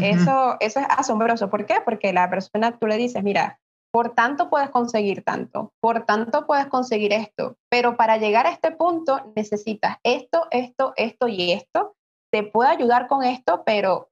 Eso, 0.00 0.56
eso 0.60 0.80
es 0.80 0.86
asombroso. 0.88 1.50
¿Por 1.50 1.66
qué? 1.66 1.76
Porque 1.84 2.12
la 2.12 2.30
persona, 2.30 2.78
tú 2.78 2.86
le 2.86 2.96
dices, 2.96 3.22
mira, 3.22 3.60
por 3.92 4.14
tanto 4.14 4.48
puedes 4.48 4.70
conseguir 4.70 5.22
tanto, 5.22 5.72
por 5.80 6.06
tanto 6.06 6.46
puedes 6.46 6.66
conseguir 6.66 7.12
esto, 7.12 7.58
pero 7.68 7.96
para 7.96 8.16
llegar 8.16 8.46
a 8.46 8.50
este 8.50 8.70
punto 8.70 9.32
necesitas 9.36 9.98
esto, 10.02 10.46
esto, 10.50 10.94
esto 10.96 11.28
y 11.28 11.52
esto. 11.52 11.94
Te 12.32 12.42
puede 12.42 12.70
ayudar 12.70 13.06
con 13.06 13.22
esto, 13.22 13.62
pero 13.66 14.08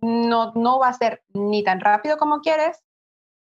no, 0.00 0.52
no 0.54 0.78
va 0.78 0.88
a 0.88 0.92
ser 0.92 1.22
ni 1.34 1.64
tan 1.64 1.80
rápido 1.80 2.16
como 2.16 2.40
quieres, 2.40 2.84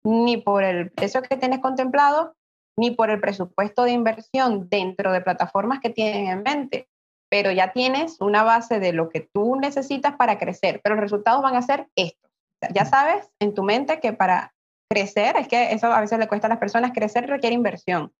ni 0.05 0.37
por 0.37 0.63
el 0.63 0.89
precio 0.91 1.21
que 1.21 1.35
tienes 1.35 1.59
contemplado, 1.59 2.33
ni 2.77 2.91
por 2.91 3.09
el 3.09 3.19
presupuesto 3.19 3.83
de 3.83 3.91
inversión 3.91 4.69
dentro 4.69 5.11
de 5.11 5.19
plataformas 5.19 5.79
que 5.81 5.89
tienen 5.89 6.27
en 6.27 6.43
mente. 6.43 6.87
Pero 7.29 7.51
ya 7.51 7.73
tienes 7.73 8.21
una 8.21 8.43
base 8.43 8.79
de 8.79 8.93
lo 8.93 9.09
que 9.09 9.21
tú 9.21 9.57
necesitas 9.57 10.15
para 10.15 10.37
crecer, 10.37 10.81
pero 10.83 10.95
los 10.95 11.03
resultados 11.03 11.41
van 11.41 11.55
a 11.55 11.61
ser 11.61 11.87
estos. 11.95 12.31
Ya 12.73 12.85
somos 12.85 13.29
en 13.39 13.53
tu 13.53 13.63
mente 13.63 13.99
que 13.99 14.13
para 14.13 14.53
crecer, 14.89 15.35
es 15.37 15.47
que 15.47 15.71
eso 15.73 15.87
a 15.87 16.01
veces 16.01 16.17
le 16.19 16.27
cuesta 16.27 16.47
a 16.47 16.49
las 16.49 16.59
personas, 16.59 16.91
crecer 16.93 17.27
requiere 17.27 17.55
inversión. 17.55 18.13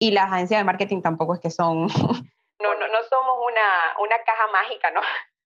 Y 0.00 0.12
las 0.12 0.32
agencias 0.32 0.60
de 0.60 0.64
marketing 0.64 1.02
tampoco 1.02 1.34
es 1.34 1.40
que 1.40 1.50
son, 1.50 1.86
no, 1.86 2.74
no, 2.74 2.88
no 2.88 2.98
somos 3.10 3.36
una, 3.46 4.02
una 4.02 4.16
caja 4.24 4.46
mágica, 4.52 4.90
¿no? 4.90 5.00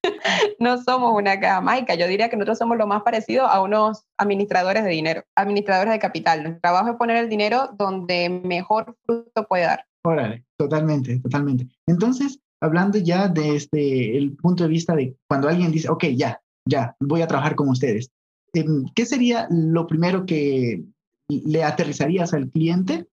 no 0.58 0.78
somos 0.82 1.12
una 1.14 1.38
caja 1.38 1.60
mágica. 1.60 1.94
Yo 1.94 2.06
diría 2.06 2.28
que 2.28 2.36
nosotros 2.36 2.58
somos 2.58 2.76
lo 2.76 2.86
más 2.86 3.02
parecido 3.02 3.46
a 3.46 3.62
unos 3.62 4.04
administradores 4.18 4.84
de 4.84 4.90
dinero, 4.90 5.24
administradores 5.36 5.92
de 5.92 5.98
capital. 5.98 6.42
Nuestro 6.42 6.60
trabajo 6.60 6.90
es 6.90 6.96
poner 6.96 7.16
el 7.16 7.28
dinero 7.28 7.70
donde 7.74 8.28
mejor 8.28 8.96
fruto 9.04 9.46
puede 9.46 9.64
dar. 9.64 9.86
Órale, 10.04 10.44
totalmente, 10.56 11.20
totalmente. 11.20 11.66
Entonces, 11.86 12.40
hablando 12.62 12.98
ya 12.98 13.28
desde 13.28 13.56
este, 13.56 14.16
el 14.16 14.36
punto 14.36 14.62
de 14.62 14.70
vista 14.70 14.94
de 14.94 15.16
cuando 15.28 15.48
alguien 15.48 15.72
dice, 15.72 15.90
ok, 15.90 16.04
ya, 16.16 16.40
ya, 16.64 16.96
voy 17.00 17.20
a 17.20 17.26
trabajar 17.26 17.56
con 17.56 17.68
ustedes. 17.68 18.10
Em, 18.54 18.86
¿Qué 18.94 19.04
sería 19.04 19.48
lo 19.50 19.86
primero 19.86 20.24
que 20.24 20.82
le 21.28 21.64
aterrizarías 21.64 22.32
al 22.34 22.50
cliente 22.50 23.08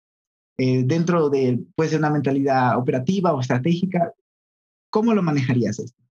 eh, 0.57 0.83
dentro 0.85 1.29
de, 1.29 1.59
puede 1.75 1.89
ser 1.89 1.99
una 1.99 2.11
mentalidad 2.11 2.77
operativa 2.77 3.33
o 3.33 3.41
estratégica? 3.41 4.13
¿Cómo 4.91 5.13
lo 5.13 5.23
manejarías 5.23 5.79
esto? 5.79 6.01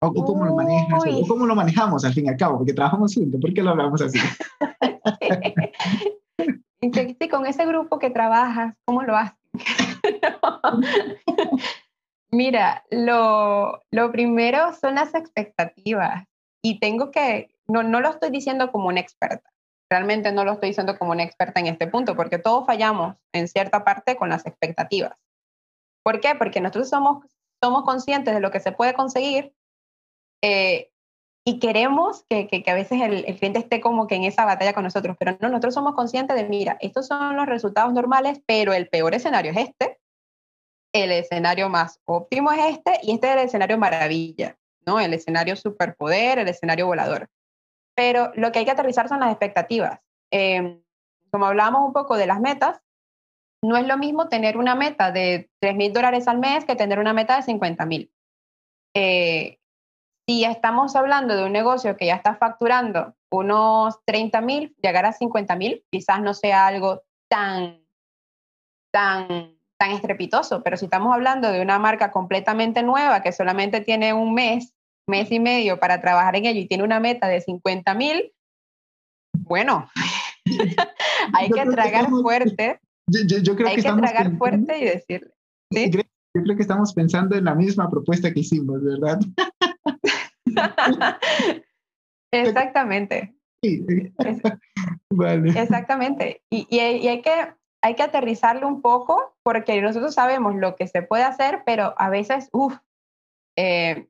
¿O, 0.00 0.12
cómo 0.12 0.44
lo 0.44 0.54
manejas? 0.54 1.04
¿O 1.06 1.26
cómo 1.26 1.46
lo 1.46 1.54
manejamos 1.54 2.04
al 2.04 2.12
fin 2.12 2.26
y 2.26 2.28
al 2.28 2.36
cabo? 2.36 2.58
Porque 2.58 2.74
trabajamos 2.74 3.14
juntos. 3.14 3.40
¿Por 3.40 3.54
qué 3.54 3.62
lo 3.62 3.70
hablamos 3.70 4.02
así? 4.02 4.18
sí, 7.18 7.28
con 7.28 7.46
ese 7.46 7.64
grupo 7.64 7.98
que 7.98 8.10
trabajas, 8.10 8.74
¿cómo 8.84 9.02
lo 9.02 9.16
haces? 9.16 9.38
Mira, 12.36 12.84
lo, 12.90 13.82
primero 14.12 14.74
son 14.74 14.96
las 14.96 15.14
expectativas. 15.14 16.26
Y 16.62 16.78
tengo 16.80 17.10
que, 17.10 17.48
no, 17.66 17.82
no 17.82 18.00
lo 18.00 18.10
estoy 18.10 18.28
diciendo 18.28 18.70
como 18.70 18.88
una 18.88 19.00
experta. 19.00 19.50
Realmente 19.90 20.32
no 20.32 20.44
lo 20.44 20.52
estoy 20.52 20.68
diciendo 20.68 20.98
como 20.98 21.12
una 21.12 21.22
experta 21.22 21.60
en 21.60 21.68
este 21.68 21.86
punto, 21.86 22.14
porque 22.14 22.38
todos 22.38 22.66
fallamos 22.66 23.16
en 23.32 23.48
cierta 23.48 23.84
parte 23.84 24.16
con 24.16 24.28
las 24.28 24.44
expectativas. 24.44 25.14
¿Por 26.04 26.20
qué? 26.20 26.34
Porque 26.34 26.60
nosotros 26.60 26.90
somos, 26.90 27.24
somos 27.62 27.84
conscientes 27.84 28.34
de 28.34 28.40
lo 28.40 28.50
que 28.50 28.60
se 28.60 28.72
puede 28.72 28.92
conseguir 28.92 29.54
eh, 30.42 30.90
y 31.42 31.58
queremos 31.58 32.26
que, 32.28 32.48
que, 32.48 32.70
a 32.70 32.74
veces 32.74 33.00
el, 33.00 33.24
el, 33.24 33.38
cliente 33.38 33.60
esté 33.60 33.80
como 33.80 34.06
que 34.06 34.16
en 34.16 34.24
esa 34.24 34.44
batalla 34.44 34.74
con 34.74 34.84
nosotros, 34.84 35.16
pero 35.18 35.38
no, 35.40 35.48
nosotros 35.48 35.72
somos 35.72 35.94
conscientes 35.94 36.36
de, 36.36 36.44
mira, 36.44 36.76
estos 36.80 37.06
son 37.06 37.34
los 37.34 37.46
resultados 37.46 37.94
normales, 37.94 38.42
pero 38.46 38.74
el 38.74 38.88
peor 38.88 39.14
escenario 39.14 39.52
es 39.52 39.68
este, 39.68 39.95
el 41.02 41.12
escenario 41.12 41.68
más 41.68 42.00
óptimo 42.04 42.52
es 42.52 42.76
este 42.76 42.98
y 43.02 43.12
este 43.12 43.28
es 43.28 43.32
el 43.34 43.44
escenario 43.44 43.78
maravilla, 43.78 44.56
¿no? 44.86 45.00
El 45.00 45.14
escenario 45.14 45.56
superpoder, 45.56 46.38
el 46.38 46.48
escenario 46.48 46.86
volador. 46.86 47.28
Pero 47.94 48.32
lo 48.34 48.52
que 48.52 48.60
hay 48.60 48.64
que 48.64 48.70
aterrizar 48.70 49.08
son 49.08 49.20
las 49.20 49.30
expectativas. 49.30 50.00
Eh, 50.30 50.80
como 51.30 51.46
hablábamos 51.46 51.86
un 51.86 51.92
poco 51.92 52.16
de 52.16 52.26
las 52.26 52.40
metas, 52.40 52.80
no 53.62 53.76
es 53.76 53.86
lo 53.86 53.96
mismo 53.96 54.28
tener 54.28 54.56
una 54.56 54.74
meta 54.74 55.12
de 55.12 55.50
3 55.60 55.74
mil 55.74 55.92
dólares 55.92 56.28
al 56.28 56.38
mes 56.38 56.64
que 56.64 56.76
tener 56.76 56.98
una 56.98 57.12
meta 57.12 57.36
de 57.36 57.42
50 57.42 57.86
mil. 57.86 58.12
Eh, 58.94 59.58
si 60.26 60.44
estamos 60.44 60.96
hablando 60.96 61.36
de 61.36 61.44
un 61.44 61.52
negocio 61.52 61.96
que 61.96 62.06
ya 62.06 62.16
está 62.16 62.34
facturando 62.34 63.14
unos 63.30 64.02
30 64.04 64.40
mil, 64.40 64.76
llegar 64.82 65.06
a 65.06 65.12
50 65.12 65.56
mil, 65.56 65.84
quizás 65.90 66.20
no 66.20 66.34
sea 66.34 66.66
algo 66.66 67.02
tan, 67.28 67.86
tan, 68.92 69.55
tan 69.78 69.90
estrepitoso, 69.90 70.62
pero 70.62 70.76
si 70.76 70.86
estamos 70.86 71.12
hablando 71.12 71.50
de 71.50 71.60
una 71.60 71.78
marca 71.78 72.10
completamente 72.10 72.82
nueva 72.82 73.22
que 73.22 73.32
solamente 73.32 73.80
tiene 73.80 74.12
un 74.12 74.34
mes, 74.34 74.74
mes 75.06 75.30
y 75.30 75.40
medio 75.40 75.78
para 75.78 76.00
trabajar 76.00 76.36
en 76.36 76.46
ello 76.46 76.60
y 76.60 76.66
tiene 76.66 76.84
una 76.84 77.00
meta 77.00 77.28
de 77.28 77.40
50 77.40 77.94
mil, 77.94 78.32
bueno, 79.32 79.88
hay 81.34 81.50
que 81.50 81.64
tragar 81.66 82.08
fuerte. 82.08 82.80
Yo, 83.08 83.54
creo 83.54 83.68
hay 83.68 83.76
que, 83.76 83.82
tragar 83.82 84.36
fuerte 84.36 84.78
y 84.78 84.84
decirle. 84.84 85.30
Yo 85.70 86.42
creo 86.42 86.56
que 86.56 86.62
estamos 86.62 86.92
pensando 86.92 87.36
en 87.36 87.44
la 87.44 87.54
misma 87.54 87.88
propuesta 87.88 88.32
que 88.32 88.40
hicimos, 88.40 88.82
¿verdad? 88.82 89.20
Exactamente. 92.32 93.34
Exactamente. 95.56 96.42
Y, 96.50 96.78
hay, 96.78 97.22
que, 97.22 97.54
hay 97.86 97.94
que 97.94 98.02
aterrizarlo 98.02 98.66
un 98.66 98.82
poco 98.82 99.36
porque 99.44 99.80
nosotros 99.80 100.12
sabemos 100.12 100.56
lo 100.56 100.74
que 100.74 100.88
se 100.88 101.02
puede 101.02 101.22
hacer, 101.22 101.62
pero 101.64 101.94
a 101.96 102.10
veces, 102.10 102.48
uff, 102.50 102.76
eh, 103.56 104.08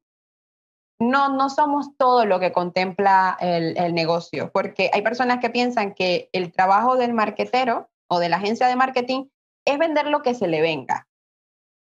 no, 0.98 1.28
no 1.28 1.50
somos 1.50 1.94
todo 1.98 2.24
lo 2.24 2.40
que 2.40 2.52
contempla 2.52 3.36
el, 3.38 3.76
el, 3.76 3.94
negocio, 3.94 4.50
porque 4.50 4.90
hay 4.94 5.02
personas 5.02 5.40
que 5.40 5.50
piensan 5.50 5.92
que 5.92 6.30
el 6.32 6.52
trabajo 6.52 6.96
del 6.96 7.12
marketero 7.12 7.90
o 8.08 8.18
de 8.18 8.30
la 8.30 8.38
agencia 8.38 8.66
de 8.66 8.76
marketing 8.76 9.26
es 9.66 9.78
vender 9.78 10.06
lo 10.06 10.22
que 10.22 10.32
se 10.32 10.48
le 10.48 10.62
venga. 10.62 11.06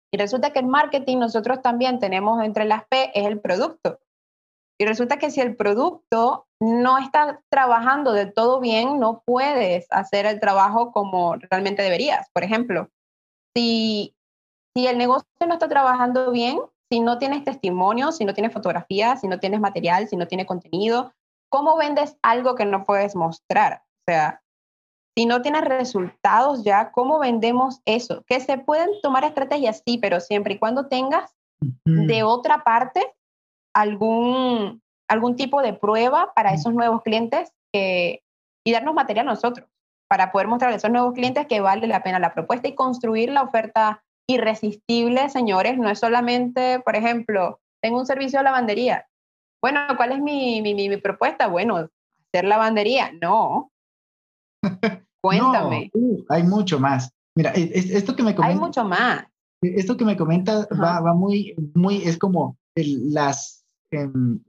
Y 0.10 0.18
resulta 0.18 0.54
que 0.54 0.60
en 0.60 0.70
marketing 0.70 1.18
nosotros 1.18 1.62
también 1.62 2.00
tenemos 2.00 2.42
entre 2.46 2.64
las 2.64 2.86
P 2.88 3.12
es 3.14 3.26
el 3.26 3.42
producto. 3.42 4.00
Y 4.80 4.86
resulta 4.86 5.18
que 5.18 5.32
si 5.32 5.42
el 5.42 5.58
producto 5.58 6.48
no 6.64 6.98
está 6.98 7.42
trabajando 7.50 8.14
del 8.14 8.34
todo 8.34 8.62
bien, 8.62 8.98
no 9.00 9.22
puedes 9.26 9.86
hacer 9.90 10.26
el 10.26 10.40
trabajo 10.40 10.94
como 10.94 11.36
realmente 11.36 11.82
deberías. 11.82 12.30
Por 12.32 12.44
ejemplo, 12.44 12.90
si, 13.54 14.16
si 14.74 14.88
el 14.88 14.98
negocio 14.98 15.28
no 15.46 15.54
está 15.54 15.68
trabajando 15.68 16.32
bien, 16.32 16.60
si 16.90 17.02
no 17.02 17.18
tienes 17.18 17.44
testimonio, 17.44 18.14
si 18.14 18.24
no 18.24 18.34
tienes 18.34 18.54
fotografías, 18.54 19.20
si 19.20 19.28
no 19.28 19.40
tienes 19.40 19.60
material, 19.60 20.08
si 20.08 20.16
no 20.16 20.28
tienes 20.28 20.46
contenido, 20.46 21.12
¿cómo 21.50 21.76
vendes 21.76 22.18
algo 22.22 22.56
que 22.56 22.66
no 22.66 22.86
puedes 22.86 23.16
mostrar? 23.16 23.84
O 23.84 24.12
sea, 24.12 24.42
si 25.18 25.26
no 25.26 25.42
tienes 25.42 25.66
resultados 25.66 26.64
ya, 26.64 26.92
¿cómo 26.92 27.20
vendemos 27.20 27.82
eso? 27.86 28.24
Que 28.26 28.40
se 28.40 28.58
pueden 28.58 28.90
tomar 29.02 29.26
estrategias, 29.26 29.84
sí, 29.86 29.98
pero 29.98 30.20
siempre 30.20 30.54
y 30.54 30.60
cuando 30.60 30.88
tengas 30.88 31.36
de 31.86 32.24
otra 32.24 32.64
parte 32.64 33.02
algún, 33.74 34.83
algún 35.10 35.36
tipo 35.36 35.62
de 35.62 35.74
prueba 35.74 36.34
para 36.34 36.54
esos 36.54 36.74
nuevos 36.74 37.02
clientes 37.04 37.52
y 37.74 38.72
darnos 38.72 38.94
material 38.94 39.28
a 39.28 39.32
nosotros 39.32 39.68
para 40.10 40.32
poder 40.32 40.48
mostrar 40.48 40.72
a 40.72 40.76
esos 40.76 40.92
nuevos 40.92 41.14
clientes 41.14 41.48
que 41.48 41.60
vale 41.60 41.88
la 41.88 42.04
pena 42.04 42.20
la 42.20 42.34
propuesta 42.34 42.68
y 42.68 42.76
construir 42.76 43.30
la 43.30 43.42
oferta 43.42 44.04
irresistible, 44.28 45.30
señores. 45.30 45.78
No 45.78 45.90
es 45.90 46.00
solamente, 46.00 46.80
por 46.82 46.96
ejemplo, 46.96 47.60
tengo 47.82 48.00
un 48.00 48.06
servicio 48.06 48.40
de 48.40 48.44
lavandería. 48.44 49.08
Bueno, 49.62 49.80
¿cuál 49.98 50.12
es 50.12 50.20
mi, 50.20 50.62
mi, 50.62 50.74
mi, 50.76 50.98
propuesta? 50.98 51.48
Bueno, 51.48 51.90
hacer 52.28 52.46
lavandería. 52.46 53.12
No. 53.22 53.72
Cuéntame. 55.22 55.90
Uh, 55.94 56.24
hay 56.30 56.44
mucho 56.44 56.80
más. 56.80 57.10
Mira, 57.36 57.52
esto 57.52 58.16
que 58.16 58.24
me 58.24 58.36
comenta. 58.36 58.54
Hay 58.54 58.60
mucho 58.60 58.84
más. 58.84 59.26
Esto 59.62 59.98
que 59.98 60.06
me 60.06 60.16
comenta 60.16 60.68
va, 60.72 61.00
va, 61.00 61.14
muy, 61.14 61.56
muy, 61.74 62.04
es 62.04 62.18
como 62.18 62.58
las 62.76 63.63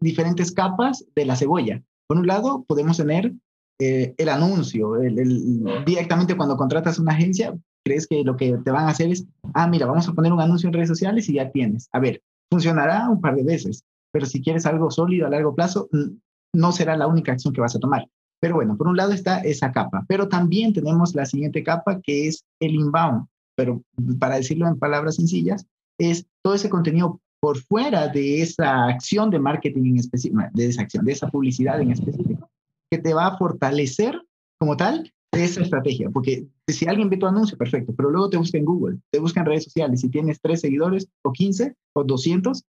diferentes 0.00 0.52
capas 0.52 1.04
de 1.14 1.24
la 1.24 1.36
cebolla. 1.36 1.82
Por 2.06 2.18
un 2.18 2.26
lado, 2.26 2.64
podemos 2.66 2.96
tener 2.96 3.32
eh, 3.80 4.14
el 4.18 4.28
anuncio, 4.28 4.96
el, 4.96 5.64
directamente 5.84 6.36
cuando 6.36 6.56
contratas 6.56 6.98
una 6.98 7.12
agencia, 7.12 7.56
crees 7.84 8.06
que 8.06 8.22
lo 8.22 8.36
que 8.36 8.56
te 8.58 8.70
van 8.70 8.86
a 8.86 8.90
hacer 8.90 9.10
es, 9.10 9.26
ah, 9.52 9.66
mira, 9.66 9.86
vamos 9.86 10.08
a 10.08 10.12
poner 10.12 10.32
un 10.32 10.40
anuncio 10.40 10.68
en 10.68 10.74
redes 10.74 10.88
sociales 10.88 11.28
y 11.28 11.34
ya 11.34 11.50
tienes. 11.50 11.88
A 11.92 11.98
ver, 11.98 12.22
funcionará 12.50 13.08
un 13.08 13.20
par 13.20 13.34
de 13.34 13.42
veces, 13.42 13.84
pero 14.12 14.26
si 14.26 14.40
quieres 14.40 14.64
algo 14.66 14.90
sólido 14.90 15.26
a 15.26 15.30
largo 15.30 15.54
plazo, 15.54 15.88
no 16.52 16.72
será 16.72 16.96
la 16.96 17.06
única 17.06 17.32
acción 17.32 17.52
que 17.52 17.60
vas 17.60 17.74
a 17.74 17.80
tomar. 17.80 18.06
Pero 18.40 18.56
bueno, 18.56 18.76
por 18.76 18.88
un 18.88 18.96
lado 18.96 19.12
está 19.12 19.38
esa 19.40 19.72
capa, 19.72 20.04
pero 20.06 20.28
también 20.28 20.72
tenemos 20.72 21.14
la 21.14 21.26
siguiente 21.26 21.62
capa 21.62 22.00
que 22.00 22.28
es 22.28 22.44
el 22.60 22.74
inbound, 22.74 23.26
pero 23.56 23.82
para 24.18 24.36
decirlo 24.36 24.68
en 24.68 24.78
palabras 24.78 25.16
sencillas, 25.16 25.66
es 25.98 26.26
todo 26.42 26.54
ese 26.54 26.68
contenido 26.70 27.20
por 27.44 27.58
fuera 27.58 28.08
de 28.08 28.40
esa 28.40 28.86
acción 28.86 29.28
de 29.28 29.38
marketing 29.38 29.84
en 29.84 29.98
específico, 29.98 30.42
de 30.54 30.64
esa 30.64 30.80
acción, 30.80 31.04
de 31.04 31.12
esa 31.12 31.28
publicidad 31.28 31.78
en 31.78 31.90
específico, 31.90 32.48
que 32.90 32.96
te 32.96 33.12
va 33.12 33.26
a 33.26 33.36
fortalecer 33.36 34.18
como 34.58 34.78
tal 34.78 35.12
esa 35.30 35.60
estrategia, 35.60 36.08
porque 36.08 36.46
si 36.66 36.86
alguien 36.86 37.10
ve 37.10 37.18
tu 37.18 37.26
anuncio, 37.26 37.58
perfecto, 37.58 37.92
pero 37.94 38.08
luego 38.08 38.30
te 38.30 38.38
busca 38.38 38.56
en 38.56 38.64
Google, 38.64 38.98
te 39.10 39.18
busca 39.18 39.40
en 39.40 39.46
redes 39.46 39.64
sociales, 39.64 40.00
si 40.00 40.08
tienes 40.08 40.40
tres 40.40 40.62
seguidores 40.62 41.06
o 41.22 41.32
15 41.32 41.74
o 41.92 42.04
200, 42.04 42.64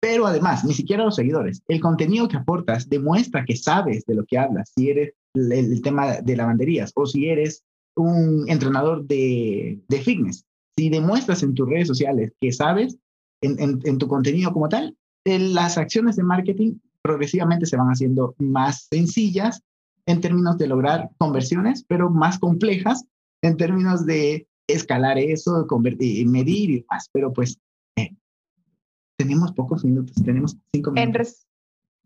pero 0.00 0.28
además, 0.28 0.64
ni 0.64 0.74
siquiera 0.74 1.02
los 1.02 1.16
seguidores, 1.16 1.60
el 1.66 1.80
contenido 1.80 2.28
que 2.28 2.36
aportas 2.36 2.88
demuestra 2.88 3.44
que 3.44 3.56
sabes 3.56 4.04
de 4.06 4.14
lo 4.14 4.24
que 4.26 4.38
hablas, 4.38 4.70
si 4.76 4.90
eres 4.90 5.14
el, 5.34 5.82
tema 5.82 6.20
de 6.20 6.36
lavanderías 6.36 6.92
o 6.94 7.04
si 7.04 7.30
eres 7.30 7.64
un 7.96 8.44
entrenador 8.46 9.04
de, 9.08 9.80
de, 9.88 10.00
fitness, 10.00 10.44
si 10.78 10.88
demuestras 10.88 11.42
en 11.42 11.52
tus 11.54 11.68
redes 11.68 11.88
sociales 11.88 12.32
que 12.40 12.52
sabes 12.52 12.96
en, 13.44 13.60
en, 13.60 13.80
en 13.84 13.98
tu 13.98 14.08
contenido 14.08 14.52
como 14.52 14.68
tal, 14.68 14.96
las 15.24 15.78
acciones 15.78 16.16
de 16.16 16.22
marketing 16.22 16.74
progresivamente 17.02 17.66
se 17.66 17.76
van 17.76 17.88
haciendo 17.88 18.34
más 18.38 18.88
sencillas 18.90 19.62
en 20.06 20.20
términos 20.20 20.58
de 20.58 20.66
lograr 20.66 21.10
conversiones, 21.18 21.84
pero 21.86 22.10
más 22.10 22.38
complejas 22.38 23.04
en 23.42 23.56
términos 23.56 24.06
de 24.06 24.46
escalar 24.66 25.18
eso, 25.18 25.66
convertir, 25.66 26.26
medir 26.26 26.70
y 26.70 26.80
demás. 26.80 27.08
Pero 27.12 27.32
pues 27.32 27.58
eh, 27.96 28.14
tenemos 29.18 29.52
pocos 29.52 29.84
minutos, 29.84 30.16
tenemos 30.24 30.56
cinco 30.72 30.92
minutos. 30.92 31.46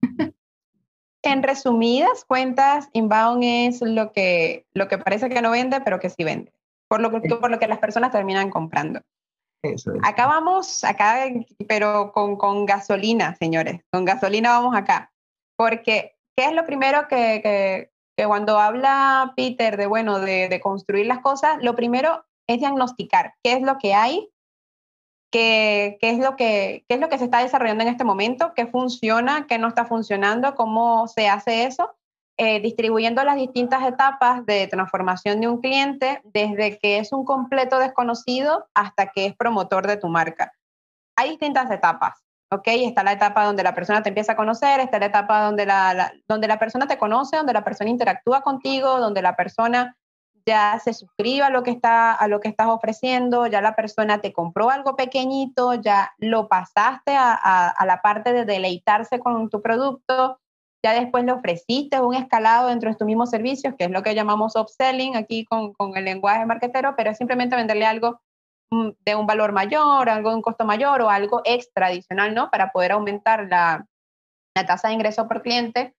En, 1.25 1.43
resumidas 1.43 2.25
cuentas, 2.25 2.89
inbound 2.93 3.43
es 3.43 3.83
lo 3.83 4.13
que, 4.13 4.67
lo 4.73 4.87
que 4.87 4.99
parece 4.99 5.29
que 5.29 5.43
no 5.43 5.51
vende, 5.51 5.81
pero 5.81 5.99
que 5.99 6.11
sí 6.11 6.23
vende, 6.23 6.53
por 6.87 7.01
lo 7.01 7.11
que, 7.11 7.29
por 7.29 7.51
lo 7.51 7.59
que 7.59 7.67
las 7.67 7.81
personas 7.81 8.13
terminan 8.13 8.51
comprando. 8.51 9.01
Eso 9.63 9.93
es. 9.93 10.01
Acá 10.05 10.27
vamos, 10.27 10.85
acá, 10.85 11.27
pero 11.67 12.13
con, 12.13 12.37
con 12.37 12.65
gasolina, 12.67 13.35
señores, 13.37 13.81
con 13.93 14.05
gasolina 14.05 14.51
vamos 14.51 14.77
acá, 14.77 15.13
porque 15.57 16.17
¿qué 16.37 16.45
es 16.47 16.53
lo 16.53 16.65
primero 16.65 17.09
que, 17.09 17.41
que, 17.43 17.91
que 18.17 18.27
cuando 18.27 18.59
habla 18.59 19.33
Peter 19.37 19.77
de, 19.77 19.87
bueno, 19.87 20.21
de, 20.21 20.49
de, 20.49 20.61
construir 20.61 21.07
las 21.07 21.19
cosas, 21.19 21.59
lo 21.63 21.75
primero 21.75 22.25
es 22.49 22.61
diagnosticar 22.61 23.35
qué 23.43 23.55
es 23.55 23.63
lo 23.63 23.79
que 23.79 23.95
hay, 23.95 24.31
qué, 25.33 25.99
qué, 26.01 26.11
es 26.11 26.19
lo 26.19 26.37
que, 26.37 26.85
qué 26.89 26.95
es 26.95 27.01
lo 27.01 27.09
que 27.09 27.19
se 27.19 27.25
está 27.25 27.41
desarrollando 27.41 27.83
en 27.83 27.91
este 27.91 28.05
momento, 28.05 28.53
qué 28.55 28.67
funciona, 28.67 29.47
qué 29.49 29.59
no 29.59 29.67
está 29.67 29.85
funcionando, 29.85 30.55
cómo 30.55 31.09
se 31.09 31.29
hace 31.29 31.65
eso, 31.65 31.98
eh, 32.39 32.61
distribuyendo 32.61 33.23
las 33.25 33.37
distintas 33.37 33.85
etapas 33.85 34.47
de 34.47 34.69
transformación 34.69 35.41
de 35.41 35.49
un 35.49 35.61
cliente 35.61 36.21
desde 36.25 36.79
que 36.79 36.99
es 36.99 37.13
un 37.13 37.25
completo 37.25 37.79
desconocido 37.79 38.69
hasta 38.75 39.09
que 39.09 39.27
es 39.27 39.37
promotor 39.37 39.87
de 39.87 39.97
tu 39.97 40.09
marca. 40.09 40.53
Hay 41.17 41.31
distintas 41.31 41.71
etapas. 41.71 42.23
¿ok? 42.51 42.63
Está 42.67 43.03
la 43.03 43.13
etapa 43.13 43.45
donde 43.45 43.63
la 43.63 43.75
persona 43.75 44.03
te 44.03 44.09
empieza 44.09 44.33
a 44.33 44.37
conocer, 44.37 44.81
está 44.81 44.99
la 44.99 45.07
etapa 45.07 45.43
donde 45.43 45.67
la, 45.67 46.13
donde 46.29 46.49
la 46.49 46.59
persona 46.59 46.87
te 46.87 46.97
conoce, 46.97 47.37
donde 47.37 47.53
la 47.53 47.65
persona 47.65 47.91
interactúa 47.91 48.43
contigo, 48.43 49.01
donde 49.01 49.21
la 49.21 49.37
persona 49.37 49.97
ya 50.47 50.79
se 50.79 50.95
suscribe 50.95 51.43
a 51.43 51.51
lo 51.51 51.63
que 51.63 51.71
está 51.71 52.15
a 52.15 52.27
lo 52.27 52.41
que 52.41 52.49
estás 52.49 52.69
ofreciendo, 52.69 53.47
ya 53.47 53.61
la 53.61 53.75
persona 53.75 54.21
te 54.21 54.33
compró 54.33 54.71
algo 54.71 54.97
pequeñito, 54.97 55.75
ya 55.75 56.13
lo 56.19 56.49
pasaste 56.49 57.15
a, 57.15 57.35
a, 57.35 57.85
la 57.85 58.01
parte 58.01 58.33
de 58.33 58.47
deleitarse 58.47 59.19
con 59.19 59.51
tu 59.51 59.61
producto, 59.61 60.41
ya 60.85 60.93
después 60.93 61.25
le 61.25 61.33
ofreciste 61.33 62.01
un 62.01 62.15
escalado 62.15 62.69
dentro 62.69 62.91
de 62.91 62.97
tus 62.97 63.07
mismos 63.07 63.31
servicios, 63.31 63.75
que 63.77 63.85
es 63.85 63.91
lo 63.91 64.03
que 64.03 64.15
llamamos 64.15 64.57
upselling 64.57 65.17
aquí 65.17 65.45
con, 65.45 65.73
con 65.75 65.97
el 65.97 66.05
lenguaje 66.05 66.47
marketero, 66.47 66.95
pero 66.97 67.11
es 67.11 67.19
simplemente 67.19 67.57
venderle 67.57 67.87
algo 67.87 68.21
Mm, 68.71 68.91
de 69.05 69.15
un 69.15 69.27
valor 69.27 69.53
mayor, 69.53 70.11
algo 70.11 70.31
de 70.31 70.37
un 70.37 70.43
costo 70.43 70.65
mayor 70.67 71.01
o 71.01 71.09
algo 71.09 71.41
extra 71.45 71.87
adicional, 71.87 72.35
¿no? 72.35 72.51
Para 72.51 72.71
poder 72.71 72.93
aumentar 72.93 73.47
la, 73.49 73.87
la 74.55 74.67
tasa 74.67 74.89
de 74.89 74.95
ingreso 74.95 75.27
por 75.27 75.43
cliente. 75.43 75.95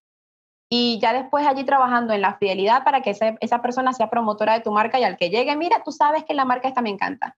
Y 0.72 1.00
ya 1.02 1.14
después 1.14 1.48
allí 1.48 1.64
trabajando 1.64 2.14
en 2.14 2.22
la 2.22 2.36
fidelidad 2.36 2.84
para 2.84 3.02
que 3.02 3.16
esa 3.42 3.62
persona 3.62 3.92
sea 3.94 4.12
promotora 4.12 4.54
de 4.54 4.60
tu 4.60 4.72
marca 4.72 5.00
y 5.00 5.04
al 5.04 5.18
que 5.18 5.32
llegue, 5.32 5.56
mira, 5.56 5.82
tú 5.84 5.92
sabes 5.92 6.24
que 6.26 6.36
la 6.36 6.46
marca 6.46 6.68
esta 6.68 6.84
me 6.84 6.92
encanta. 6.92 7.36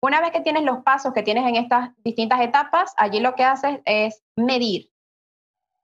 Una 0.00 0.20
vez 0.20 0.30
que 0.30 0.40
tienes 0.40 0.62
los 0.62 0.84
pasos 0.84 1.12
que 1.12 1.24
tienes 1.24 1.44
en 1.44 1.56
estas 1.56 1.90
distintas 2.04 2.40
etapas, 2.40 2.94
allí 2.96 3.18
lo 3.18 3.34
que 3.34 3.42
haces 3.42 3.80
es 3.84 4.22
medir. 4.36 4.91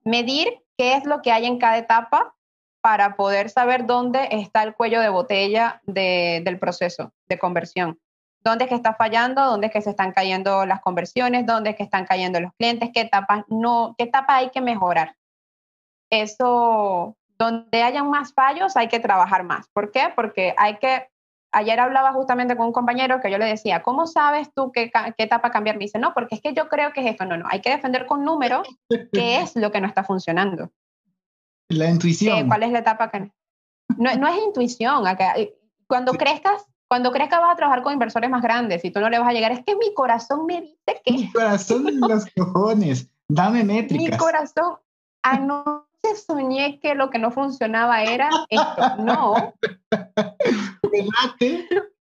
Medir 0.05 0.63
qué 0.77 0.95
es 0.95 1.05
lo 1.05 1.23
que 1.23 1.33
hay 1.33 1.47
en 1.47 1.59
cada 1.59 1.79
etapa 1.79 2.35
para 2.81 3.17
poder 3.17 3.51
saber 3.51 3.87
dónde 3.87 4.29
está 4.31 4.63
el 4.63 4.75
cuello 4.75 5.01
de 5.01 5.09
botella 5.09 5.81
de, 5.85 6.43
del 6.45 6.59
proceso 6.59 7.13
de 7.29 7.39
conversión 7.39 7.99
dónde 8.41 8.65
es 8.65 8.69
que 8.69 8.77
está 8.77 8.95
fallando, 8.95 9.45
dónde 9.45 9.69
es 9.69 9.73
que 9.73 9.83
se 9.83 9.91
están 9.91 10.13
cayendo 10.13 10.65
las 10.67 10.81
conversiones, 10.81 11.47
dónde 11.47 11.71
es 11.71 11.77
que 11.77 11.83
están 11.83 12.07
cayendo 12.07 12.41
los 12.41 12.53
clientes, 12.55 12.91
qué 12.93 13.03
etapas 13.03 13.45
no, 13.49 13.95
qué 13.99 14.05
etapa 14.05 14.37
hay 14.37 14.51
que 14.51 14.61
mejorar. 14.61 15.17
Eso, 16.11 17.17
donde 17.39 17.83
hayan 17.83 18.09
más 18.11 18.33
fallos, 18.33 18.77
hay 18.77 18.89
que 18.89 19.01
trabajar 19.01 19.45
más. 19.45 19.69
¿Por 19.73 19.93
qué? 19.93 20.13
Porque 20.15 20.55
hay 20.57 20.79
que, 20.79 21.09
ayer 21.53 21.81
hablaba 21.81 22.13
justamente 22.13 22.57
con 22.57 22.67
un 22.67 22.73
compañero 22.73 23.21
que 23.21 23.31
yo 23.31 23.39
le 23.39 23.47
decía, 23.47 23.83
¿cómo 23.83 24.07
sabes 24.07 24.53
tú 24.55 24.71
qué, 24.73 24.91
qué 25.17 25.25
etapa 25.25 25.51
cambiar? 25.51 25.77
Me 25.77 25.85
dice, 25.85 25.99
no, 25.99 26.13
porque 26.15 26.37
es 26.37 26.41
que 26.41 26.55
yo 26.55 26.69
creo 26.69 26.93
que 26.93 27.01
es 27.01 27.07
esto, 27.07 27.25
no, 27.25 27.37
no, 27.37 27.47
hay 27.51 27.61
que 27.61 27.71
defender 27.71 28.07
con 28.07 28.25
números 28.25 28.69
qué 29.13 29.41
es 29.41 29.57
lo 29.57 29.71
que 29.71 29.81
no 29.81 29.87
está 29.87 30.05
funcionando. 30.05 30.71
La 31.69 31.91
intuición. 31.91 32.49
¿Cuál 32.49 32.63
es 32.63 32.73
la 32.73 32.79
etapa 32.79 33.11
que 33.11 33.21
no? 33.21 33.31
No, 33.97 34.29
es 34.29 34.45
intuición. 34.45 35.05
Cuando 35.87 36.13
crezcas, 36.13 36.65
cuando 36.89 37.13
que 37.13 37.19
vas 37.19 37.53
a 37.53 37.57
trabajar 37.57 37.83
con 37.83 37.93
inversores 37.93 38.31
más 38.31 38.43
grandes 38.43 38.85
y 38.85 38.91
tú 38.91 39.01
no 39.01 39.11
le 39.11 39.19
vas 39.19 39.29
a 39.29 39.33
llegar, 39.33 39.53
es 39.53 39.65
que 39.65 39.77
mi 39.77 39.93
corazón 39.95 40.47
me 40.47 40.63
dice 40.63 41.03
que... 41.05 41.13
Mi 41.13 41.33
corazón 41.33 42.01
los 42.01 42.27
cojones, 42.35 43.11
dame 43.29 43.65
métricas. 43.65 44.11
Mi 44.11 44.17
corazón, 44.17 44.77
anoche 45.23 45.88
soñé 46.17 46.81
que 46.81 46.95
lo 46.95 47.11
que 47.11 47.19
no 47.19 47.31
funcionaba 47.31 48.03
era 48.03 48.31
esto. 48.49 48.97
No. 48.99 49.55
Me 50.93 51.05
late 51.05 51.69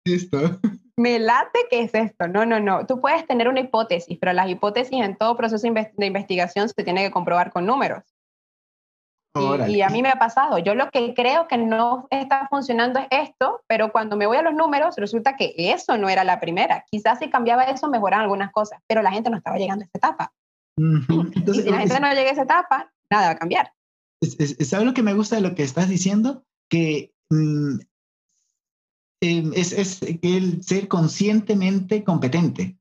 esto. 0.06 0.60
Me 0.98 1.20
late 1.20 1.60
que 1.70 1.82
es 1.82 1.94
esto. 1.94 2.28
No, 2.28 2.46
no, 2.46 2.60
no. 2.60 2.86
Tú 2.86 3.02
puedes 3.02 3.26
tener 3.26 3.48
una 3.48 3.62
hipótesis, 3.62 4.18
pero 4.20 4.34
las 4.34 4.50
hipótesis 4.50 5.02
en 5.02 5.16
todo 5.18 5.36
proceso 5.36 5.68
de 5.68 6.06
investigación 6.06 6.70
se 6.70 6.84
tiene 6.84 7.04
que 7.04 7.12
comprobar 7.12 7.52
con 7.52 7.66
números. 7.66 8.04
Y, 9.68 9.82
a 9.82 9.90
mí 9.90 10.04
me 10.04 10.10
ha 10.10 10.20
pasado. 10.20 10.60
Yo 10.60 10.76
lo 10.76 10.92
que 10.92 11.16
creo 11.16 11.48
que 11.48 11.58
no 11.58 12.08
está 12.12 12.48
funcionando 12.50 13.00
es 13.00 13.08
esto, 13.10 13.62
pero 13.68 13.92
cuando 13.92 14.16
me 14.16 14.28
voy 14.28 14.38
a 14.38 14.44
los 14.44 14.54
números, 14.54 14.96
resulta 14.96 15.36
que 15.36 15.56
eso 15.58 15.98
no 15.98 16.08
era 16.08 16.24
la 16.24 16.40
primera. 16.40 16.86
Quizás 16.92 17.18
si 17.18 17.32
cambiaba 17.32 17.64
eso, 17.64 17.90
mejoraban 17.90 18.26
algunas 18.26 18.52
cosas, 18.52 18.80
pero 18.88 19.02
la 19.02 19.12
gente 19.12 19.32
no 19.32 19.38
estaba 19.38 19.58
llegando 19.58 19.84
a 19.84 19.88
esa 19.88 19.98
etapa. 19.98 20.34
Entonces, 20.78 21.58
y 21.58 21.62
si 21.64 21.72
la 21.72 21.80
gente 21.80 22.00
no 22.00 22.14
llega 22.14 22.30
a 22.30 22.34
esa 22.34 22.44
etapa, 22.44 22.93
nada 23.12 23.28
va 23.28 23.32
a 23.34 23.38
cambiar. 23.38 23.74
¿Sabes 24.22 24.86
lo 24.86 24.94
que 24.94 25.04
me 25.04 25.14
gusta 25.14 25.36
de 25.36 25.42
lo 25.42 25.56
que 25.56 25.64
estás 25.64 25.90
diciendo? 25.90 26.46
Que 26.70 27.14
mm, 27.30 27.80
em, 29.22 29.54
es, 29.54 29.72
es, 29.74 30.02
el 30.22 30.64
ser 30.64 30.88
conscientemente 30.88 32.04
competente. 32.04 32.78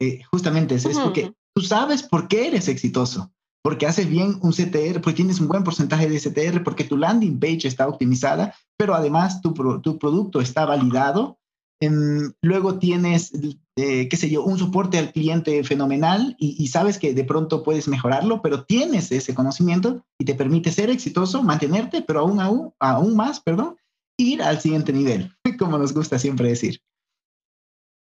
Eh, 0.00 0.22
justamente 0.30 0.74
es, 0.74 0.84
es 0.84 0.98
porque 0.98 1.32
tú 1.54 1.62
sabes 1.62 2.02
por 2.02 2.28
qué 2.28 2.48
eres 2.48 2.68
exitoso 2.68 3.32
porque 3.66 3.84
haces 3.84 4.08
bien 4.08 4.38
un 4.42 4.52
CTR, 4.52 5.00
porque 5.00 5.16
tienes 5.16 5.40
un 5.40 5.48
buen 5.48 5.64
porcentaje 5.64 6.08
de 6.08 6.20
CTR, 6.20 6.62
porque 6.62 6.84
tu 6.84 6.96
landing 6.96 7.40
page 7.40 7.66
está 7.66 7.88
optimizada, 7.88 8.54
pero 8.76 8.94
además 8.94 9.40
tu, 9.40 9.52
tu 9.80 9.98
producto 9.98 10.40
está 10.40 10.64
validado. 10.66 11.40
Em, 11.80 12.32
luego 12.40 12.78
tienes, 12.78 13.32
eh, 13.76 14.08
qué 14.08 14.16
sé 14.16 14.30
yo, 14.30 14.44
un 14.44 14.58
soporte 14.58 14.98
al 14.98 15.12
cliente 15.12 15.62
fenomenal 15.62 16.34
y, 16.38 16.66
sabes 16.68 16.98
que 16.98 17.12
de 17.12 17.24
pronto 17.24 17.62
puedes 17.62 17.86
mejorarlo, 17.86 18.40
pero 18.40 18.64
tienes 18.64 19.12
ese 19.12 19.34
conocimiento 19.34 20.02
y 20.18 20.24
te 20.24 20.34
permite 20.34 20.72
ser 20.72 20.88
exitoso, 20.88 21.42
mantenerte, 21.42 22.02
pero 22.02 22.20
aún, 22.20 22.40
aún, 22.40 22.72
aún 22.80 23.14
más, 23.14 23.40
perdón, 23.40 23.76
ir 24.18 24.42
al 24.42 24.60
siguiente 24.60 24.92
nivel, 24.92 25.32
como 25.58 25.76
nos 25.76 25.92
gusta 25.92 26.18
siempre 26.18 26.48
decir 26.48 26.80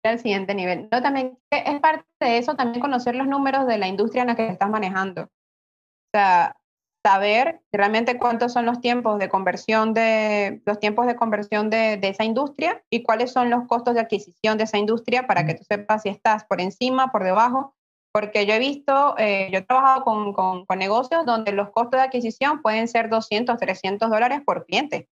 al 0.08 0.18
siguiente 0.18 0.54
nivel. 0.54 0.88
No, 0.90 1.02
también 1.02 1.38
es 1.50 1.80
parte 1.80 2.04
de 2.20 2.38
eso, 2.38 2.54
también 2.54 2.80
conocer 2.80 3.14
los 3.14 3.26
números 3.26 3.66
de 3.66 3.78
la 3.78 3.88
industria 3.88 4.22
en 4.22 4.28
la 4.28 4.36
que 4.36 4.48
estás 4.48 4.70
manejando. 4.70 5.22
O 5.24 6.10
sea, 6.12 6.56
saber 7.04 7.60
realmente 7.72 8.18
cuántos 8.18 8.52
son 8.52 8.66
los 8.66 8.80
tiempos 8.80 9.18
de 9.18 9.28
conversión 9.28 9.94
de 9.94 10.60
los 10.66 10.78
tiempos 10.78 11.06
de 11.06 11.16
conversión 11.16 11.70
de, 11.70 11.96
de, 11.96 12.08
esa 12.08 12.24
industria 12.24 12.82
y 12.90 13.02
cuáles 13.02 13.32
son 13.32 13.48
los 13.48 13.66
costos 13.66 13.94
de 13.94 14.00
adquisición 14.00 14.58
de 14.58 14.64
esa 14.64 14.78
industria 14.78 15.26
para 15.26 15.46
que 15.46 15.54
tú 15.54 15.64
sepas 15.64 16.02
si 16.02 16.10
estás 16.10 16.44
por 16.44 16.60
encima, 16.60 17.10
por 17.10 17.24
debajo, 17.24 17.74
porque 18.12 18.44
yo 18.44 18.54
he 18.54 18.58
visto, 18.58 19.14
eh, 19.18 19.48
yo 19.52 19.58
he 19.58 19.62
trabajado 19.62 20.04
con, 20.04 20.32
con, 20.32 20.66
con, 20.66 20.78
negocios 20.78 21.24
donde 21.24 21.52
los 21.52 21.70
costos 21.70 22.00
de 22.00 22.06
adquisición 22.06 22.60
pueden 22.60 22.88
ser 22.88 23.08
200, 23.08 23.56
300 23.56 24.10
dólares 24.10 24.40
por 24.44 24.66
cliente. 24.66 25.08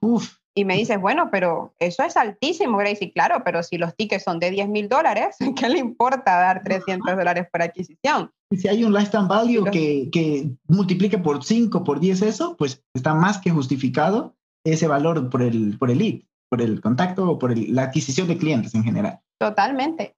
Uf. 0.00 0.36
Y 0.58 0.64
me 0.64 0.74
dices, 0.74 0.98
bueno, 0.98 1.28
pero 1.30 1.74
eso 1.78 2.02
es 2.02 2.16
altísimo, 2.16 2.78
Gracie. 2.78 3.12
Claro, 3.12 3.42
pero 3.44 3.62
si 3.62 3.76
los 3.76 3.94
tickets 3.94 4.24
son 4.24 4.38
de 4.40 4.50
10 4.50 4.70
mil 4.70 4.88
dólares, 4.88 5.36
¿qué 5.56 5.68
le 5.68 5.78
importa 5.78 6.38
dar 6.38 6.62
300 6.62 7.14
dólares 7.14 7.46
por 7.52 7.60
adquisición? 7.60 8.30
Y 8.50 8.56
si 8.56 8.66
hay 8.66 8.82
un 8.82 8.94
lifetime 8.94 9.28
value 9.28 9.64
que, 9.70 10.08
que 10.10 10.48
multiplique 10.66 11.18
por 11.18 11.44
5, 11.44 11.84
por 11.84 12.00
10 12.00 12.22
eso, 12.22 12.56
pues 12.56 12.82
está 12.94 13.12
más 13.12 13.38
que 13.38 13.50
justificado 13.50 14.34
ese 14.64 14.88
valor 14.88 15.28
por 15.28 15.42
el, 15.42 15.76
por 15.78 15.90
el 15.90 15.98
lead, 15.98 16.20
por 16.48 16.62
el 16.62 16.80
contacto 16.80 17.30
o 17.30 17.38
por 17.38 17.56
la 17.56 17.82
adquisición 17.82 18.26
de 18.26 18.38
clientes 18.38 18.74
en 18.74 18.82
general. 18.82 19.20
Totalmente. 19.38 20.16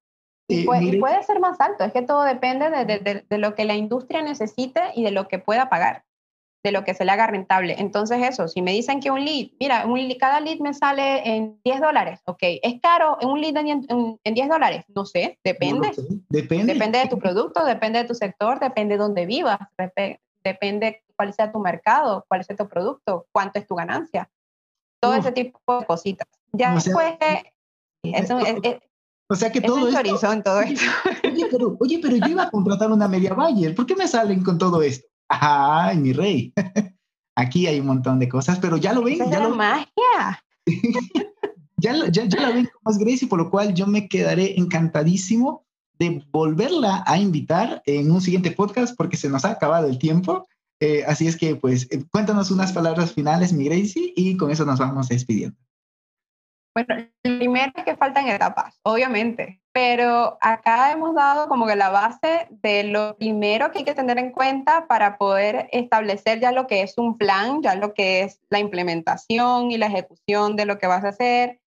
Y, 0.48 0.64
puede, 0.64 0.98
puede, 1.00 1.22
ser 1.24 1.40
más 1.40 1.60
alto, 1.60 1.84
es 1.84 1.92
que 1.92 2.02
todo 2.02 2.22
depende 2.22 2.70
de, 2.70 2.84
de, 2.84 3.26
de, 3.28 3.38
lo 3.38 3.54
que 3.54 3.66
la 3.66 3.74
industria 3.74 4.22
necesite 4.22 4.80
y 4.94 5.02
de 5.02 5.10
lo 5.10 5.28
que 5.28 5.38
pueda 5.38 5.68
pagar. 5.68 6.04
De 6.62 6.72
lo 6.72 6.84
que 6.84 6.94
se 6.94 7.04
le 7.04 7.12
haga 7.12 7.26
rentable. 7.26 7.76
Entonces 7.78 8.18
eso, 8.22 8.48
si 8.48 8.62
me 8.62 8.72
dicen 8.72 9.00
que 9.00 9.10
un 9.10 9.24
lead, 9.24 9.50
mira, 9.60 9.86
un 9.86 9.98
cada 10.18 10.40
lead 10.40 10.58
me 10.58 10.74
sale 10.74 11.22
en 11.24 11.60
10 11.64 11.80
dólares, 11.80 12.20
ok, 12.24 12.38
¿es 12.40 12.80
caro 12.80 13.16
un 13.22 13.40
lead 13.40 13.56
en, 13.56 14.18
en, 14.22 14.34
10 14.34 14.48
dólares? 14.48 14.84
No 14.94 15.04
sé, 15.04 15.38
depende. 15.44 15.90
depende. 16.28 16.74
Depende 16.74 16.98
de 16.98 17.08
tu 17.08 17.18
producto, 17.18 17.64
depende 17.64 18.00
de 18.00 18.04
tu 18.06 18.14
sector, 18.14 18.58
depende 18.58 18.94
de 18.94 18.98
dónde 18.98 19.26
vivas, 19.26 19.58
depende 20.42 21.02
cuál 21.16 21.32
sea 21.32 21.52
tu 21.52 21.58
mercado, 21.58 22.24
cuál 22.28 22.44
sea 22.44 22.56
tu 22.56 22.68
producto, 22.68 23.26
cuánto 23.32 23.58
es 23.58 23.66
tu 23.66 23.74
ganancia. 23.74 24.30
Todo 25.00 25.14
ese 25.14 25.30
tipo 25.30 25.78
de 25.78 25.86
cositas. 25.86 26.26
Ya 26.52 26.74
después, 26.74 27.14
o 29.30 29.34
sea 29.34 29.52
que 29.52 29.60
todo 29.60 29.88
esto... 29.88 30.42
todo 30.42 30.60
esto. 30.62 30.86
Oye 31.24 31.46
pero, 31.50 31.76
oye, 31.80 32.00
pero 32.02 32.16
yo 32.16 32.28
iba 32.28 32.44
a 32.44 32.50
contratar 32.50 32.90
una 32.90 33.08
media 33.08 33.34
buyer. 33.34 33.74
¿Por 33.74 33.86
qué 33.86 33.94
me 33.94 34.08
salen 34.08 34.42
con 34.42 34.58
todo 34.58 34.82
esto? 34.82 35.07
¡Ay, 35.28 35.98
mi 35.98 36.12
rey! 36.12 36.52
Aquí 37.36 37.66
hay 37.66 37.80
un 37.80 37.86
montón 37.86 38.18
de 38.18 38.28
cosas, 38.28 38.58
pero 38.58 38.76
ya 38.76 38.92
lo 38.92 39.02
ven. 39.02 39.18
ya 39.30 39.40
lo... 39.40 39.54
magia! 39.54 40.42
ya, 41.76 41.94
ya, 42.10 42.24
ya 42.24 42.40
la 42.40 42.50
ven 42.50 42.68
como 42.72 42.90
es 42.90 42.98
Gracie, 42.98 43.28
por 43.28 43.38
lo 43.38 43.50
cual 43.50 43.74
yo 43.74 43.86
me 43.86 44.08
quedaré 44.08 44.58
encantadísimo 44.58 45.64
de 45.98 46.24
volverla 46.30 47.04
a 47.06 47.18
invitar 47.18 47.82
en 47.86 48.10
un 48.10 48.20
siguiente 48.20 48.52
podcast 48.52 48.96
porque 48.96 49.16
se 49.16 49.28
nos 49.28 49.44
ha 49.44 49.52
acabado 49.52 49.88
el 49.88 49.98
tiempo. 49.98 50.46
Eh, 50.80 51.04
así 51.06 51.26
es 51.26 51.36
que, 51.36 51.56
pues, 51.56 51.88
eh, 51.90 52.04
cuéntanos 52.10 52.50
unas 52.50 52.72
palabras 52.72 53.12
finales, 53.12 53.52
mi 53.52 53.64
Gracie, 53.64 54.12
y 54.14 54.36
con 54.36 54.50
eso 54.50 54.64
nos 54.64 54.78
vamos 54.78 55.08
despidiendo. 55.08 55.56
Bueno, 56.74 57.08
primero 57.22 57.72
es 57.74 57.84
que 57.84 57.96
faltan 57.96 58.28
etapas, 58.28 58.78
obviamente, 58.84 59.60
pero 59.72 60.38
acá 60.40 60.92
hemos 60.92 61.14
dado 61.14 61.48
como 61.48 61.66
que 61.66 61.76
la 61.76 61.88
base 61.88 62.46
de 62.50 62.84
lo 62.84 63.16
primero 63.16 63.70
que 63.70 63.78
hay 63.78 63.84
que 63.84 63.94
tener 63.94 64.18
en 64.18 64.32
cuenta 64.32 64.86
para 64.86 65.18
poder 65.18 65.68
establecer 65.72 66.40
ya 66.40 66.52
lo 66.52 66.66
que 66.66 66.82
es 66.82 66.96
un 66.98 67.18
plan, 67.18 67.62
ya 67.62 67.74
lo 67.74 67.94
que 67.94 68.22
es 68.22 68.40
la 68.50 68.60
implementación 68.60 69.70
y 69.70 69.78
la 69.78 69.86
ejecución 69.86 70.56
de 70.56 70.66
lo 70.66 70.78
que 70.78 70.86
vas 70.86 71.04
a 71.04 71.08
hacer, 71.08 71.60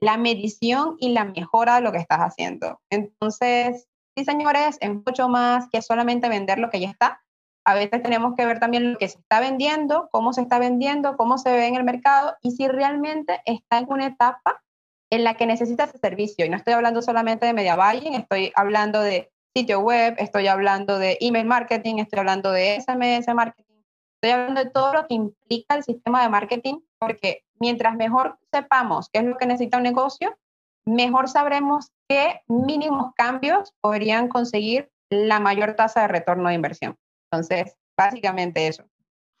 la 0.00 0.16
medición 0.16 0.96
y 1.00 1.10
la 1.10 1.24
mejora 1.24 1.76
de 1.76 1.80
lo 1.82 1.92
que 1.92 1.98
estás 1.98 2.20
haciendo. 2.20 2.80
Entonces, 2.90 3.88
sí, 4.16 4.24
señores, 4.24 4.78
es 4.80 4.90
mucho 4.94 5.28
más 5.28 5.68
que 5.70 5.82
solamente 5.82 6.28
vender 6.28 6.58
lo 6.58 6.70
que 6.70 6.80
ya 6.80 6.90
está. 6.90 7.22
A 7.66 7.74
veces 7.74 8.00
tenemos 8.00 8.36
que 8.36 8.46
ver 8.46 8.60
también 8.60 8.92
lo 8.92 8.98
que 8.98 9.08
se 9.08 9.18
está 9.18 9.40
vendiendo, 9.40 10.08
cómo 10.12 10.32
se 10.32 10.40
está 10.40 10.60
vendiendo, 10.60 11.16
cómo 11.16 11.36
se 11.36 11.50
ve 11.50 11.66
en 11.66 11.74
el 11.74 11.82
mercado 11.82 12.36
y 12.40 12.52
si 12.52 12.68
realmente 12.68 13.42
está 13.44 13.78
en 13.78 13.86
una 13.88 14.06
etapa 14.06 14.62
en 15.10 15.24
la 15.24 15.34
que 15.34 15.46
necesita 15.46 15.84
ese 15.84 15.98
servicio. 15.98 16.46
Y 16.46 16.48
no 16.48 16.56
estoy 16.56 16.74
hablando 16.74 17.02
solamente 17.02 17.44
de 17.44 17.52
media 17.52 17.74
buying, 17.74 18.14
estoy 18.14 18.52
hablando 18.54 19.00
de 19.00 19.32
sitio 19.52 19.80
web, 19.80 20.14
estoy 20.18 20.46
hablando 20.46 21.00
de 21.00 21.18
email 21.20 21.46
marketing, 21.46 21.96
estoy 21.96 22.20
hablando 22.20 22.52
de 22.52 22.80
SMS 22.80 23.34
marketing, 23.34 23.82
estoy 24.14 24.30
hablando 24.30 24.62
de 24.62 24.70
todo 24.70 24.92
lo 24.92 25.08
que 25.08 25.14
implica 25.14 25.74
el 25.74 25.82
sistema 25.82 26.22
de 26.22 26.28
marketing, 26.28 26.78
porque 27.00 27.42
mientras 27.58 27.96
mejor 27.96 28.38
sepamos 28.52 29.08
qué 29.12 29.18
es 29.18 29.24
lo 29.24 29.36
que 29.38 29.46
necesita 29.46 29.78
un 29.78 29.82
negocio, 29.82 30.38
mejor 30.84 31.28
sabremos 31.28 31.90
qué 32.08 32.42
mínimos 32.46 33.12
cambios 33.16 33.72
podrían 33.80 34.28
conseguir 34.28 34.88
la 35.10 35.40
mayor 35.40 35.74
tasa 35.74 36.02
de 36.02 36.08
retorno 36.08 36.48
de 36.48 36.54
inversión. 36.54 36.96
Entonces, 37.36 37.76
básicamente 37.96 38.66
eso. 38.66 38.84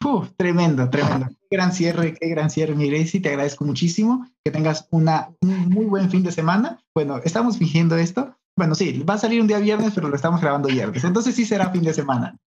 Uf, 0.04 0.30
tremendo, 0.36 0.88
tremendo. 0.90 1.28
Qué 1.50 1.56
gran 1.56 1.72
cierre, 1.72 2.14
qué 2.14 2.28
gran 2.28 2.50
cierre, 2.50 2.74
mi 2.74 2.90
Gracie. 2.90 3.20
Te 3.20 3.28
agradezco 3.28 3.64
muchísimo. 3.64 4.26
Que 4.44 4.50
tengas 4.50 4.88
una, 4.90 5.30
un 5.40 5.68
muy 5.68 5.86
buen 5.86 6.10
fin 6.10 6.22
de 6.22 6.32
semana. 6.32 6.82
Bueno, 6.94 7.18
estamos 7.24 7.56
fingiendo 7.56 7.96
esto. 7.96 8.36
Bueno, 8.58 8.74
sí, 8.74 9.02
va 9.08 9.14
a 9.14 9.18
salir 9.18 9.40
un 9.40 9.46
día 9.46 9.58
viernes, 9.58 9.92
pero 9.94 10.08
lo 10.08 10.16
estamos 10.16 10.40
grabando 10.40 10.68
viernes. 10.68 11.04
Entonces 11.04 11.34
sí 11.34 11.44
será 11.44 11.70
fin 11.70 11.82
de 11.82 11.94
semana. 11.94 12.36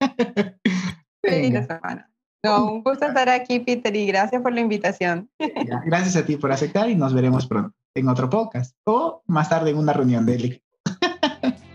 fin 1.22 1.52
de 1.52 1.66
semana. 1.66 2.08
No, 2.44 2.66
un 2.66 2.84
gusto 2.84 3.06
estar 3.06 3.28
aquí, 3.28 3.58
Peter, 3.60 3.94
y 3.96 4.06
gracias 4.06 4.40
por 4.40 4.52
la 4.52 4.60
invitación. 4.60 5.28
Gracias 5.86 6.14
a 6.16 6.24
ti 6.24 6.36
por 6.36 6.52
aceptar 6.52 6.88
y 6.88 6.94
nos 6.94 7.14
veremos 7.14 7.46
pronto 7.46 7.74
en 7.96 8.08
otro 8.08 8.30
podcast 8.30 8.76
o 8.84 9.22
más 9.26 9.48
tarde 9.48 9.70
en 9.70 9.78
una 9.78 9.92
reunión 9.92 10.24
de 10.26 10.34
equipo. 10.34 10.64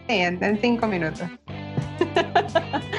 Sí, 0.07 0.15
en 0.15 0.59
cinco 0.61 0.87
minutos. 0.87 1.27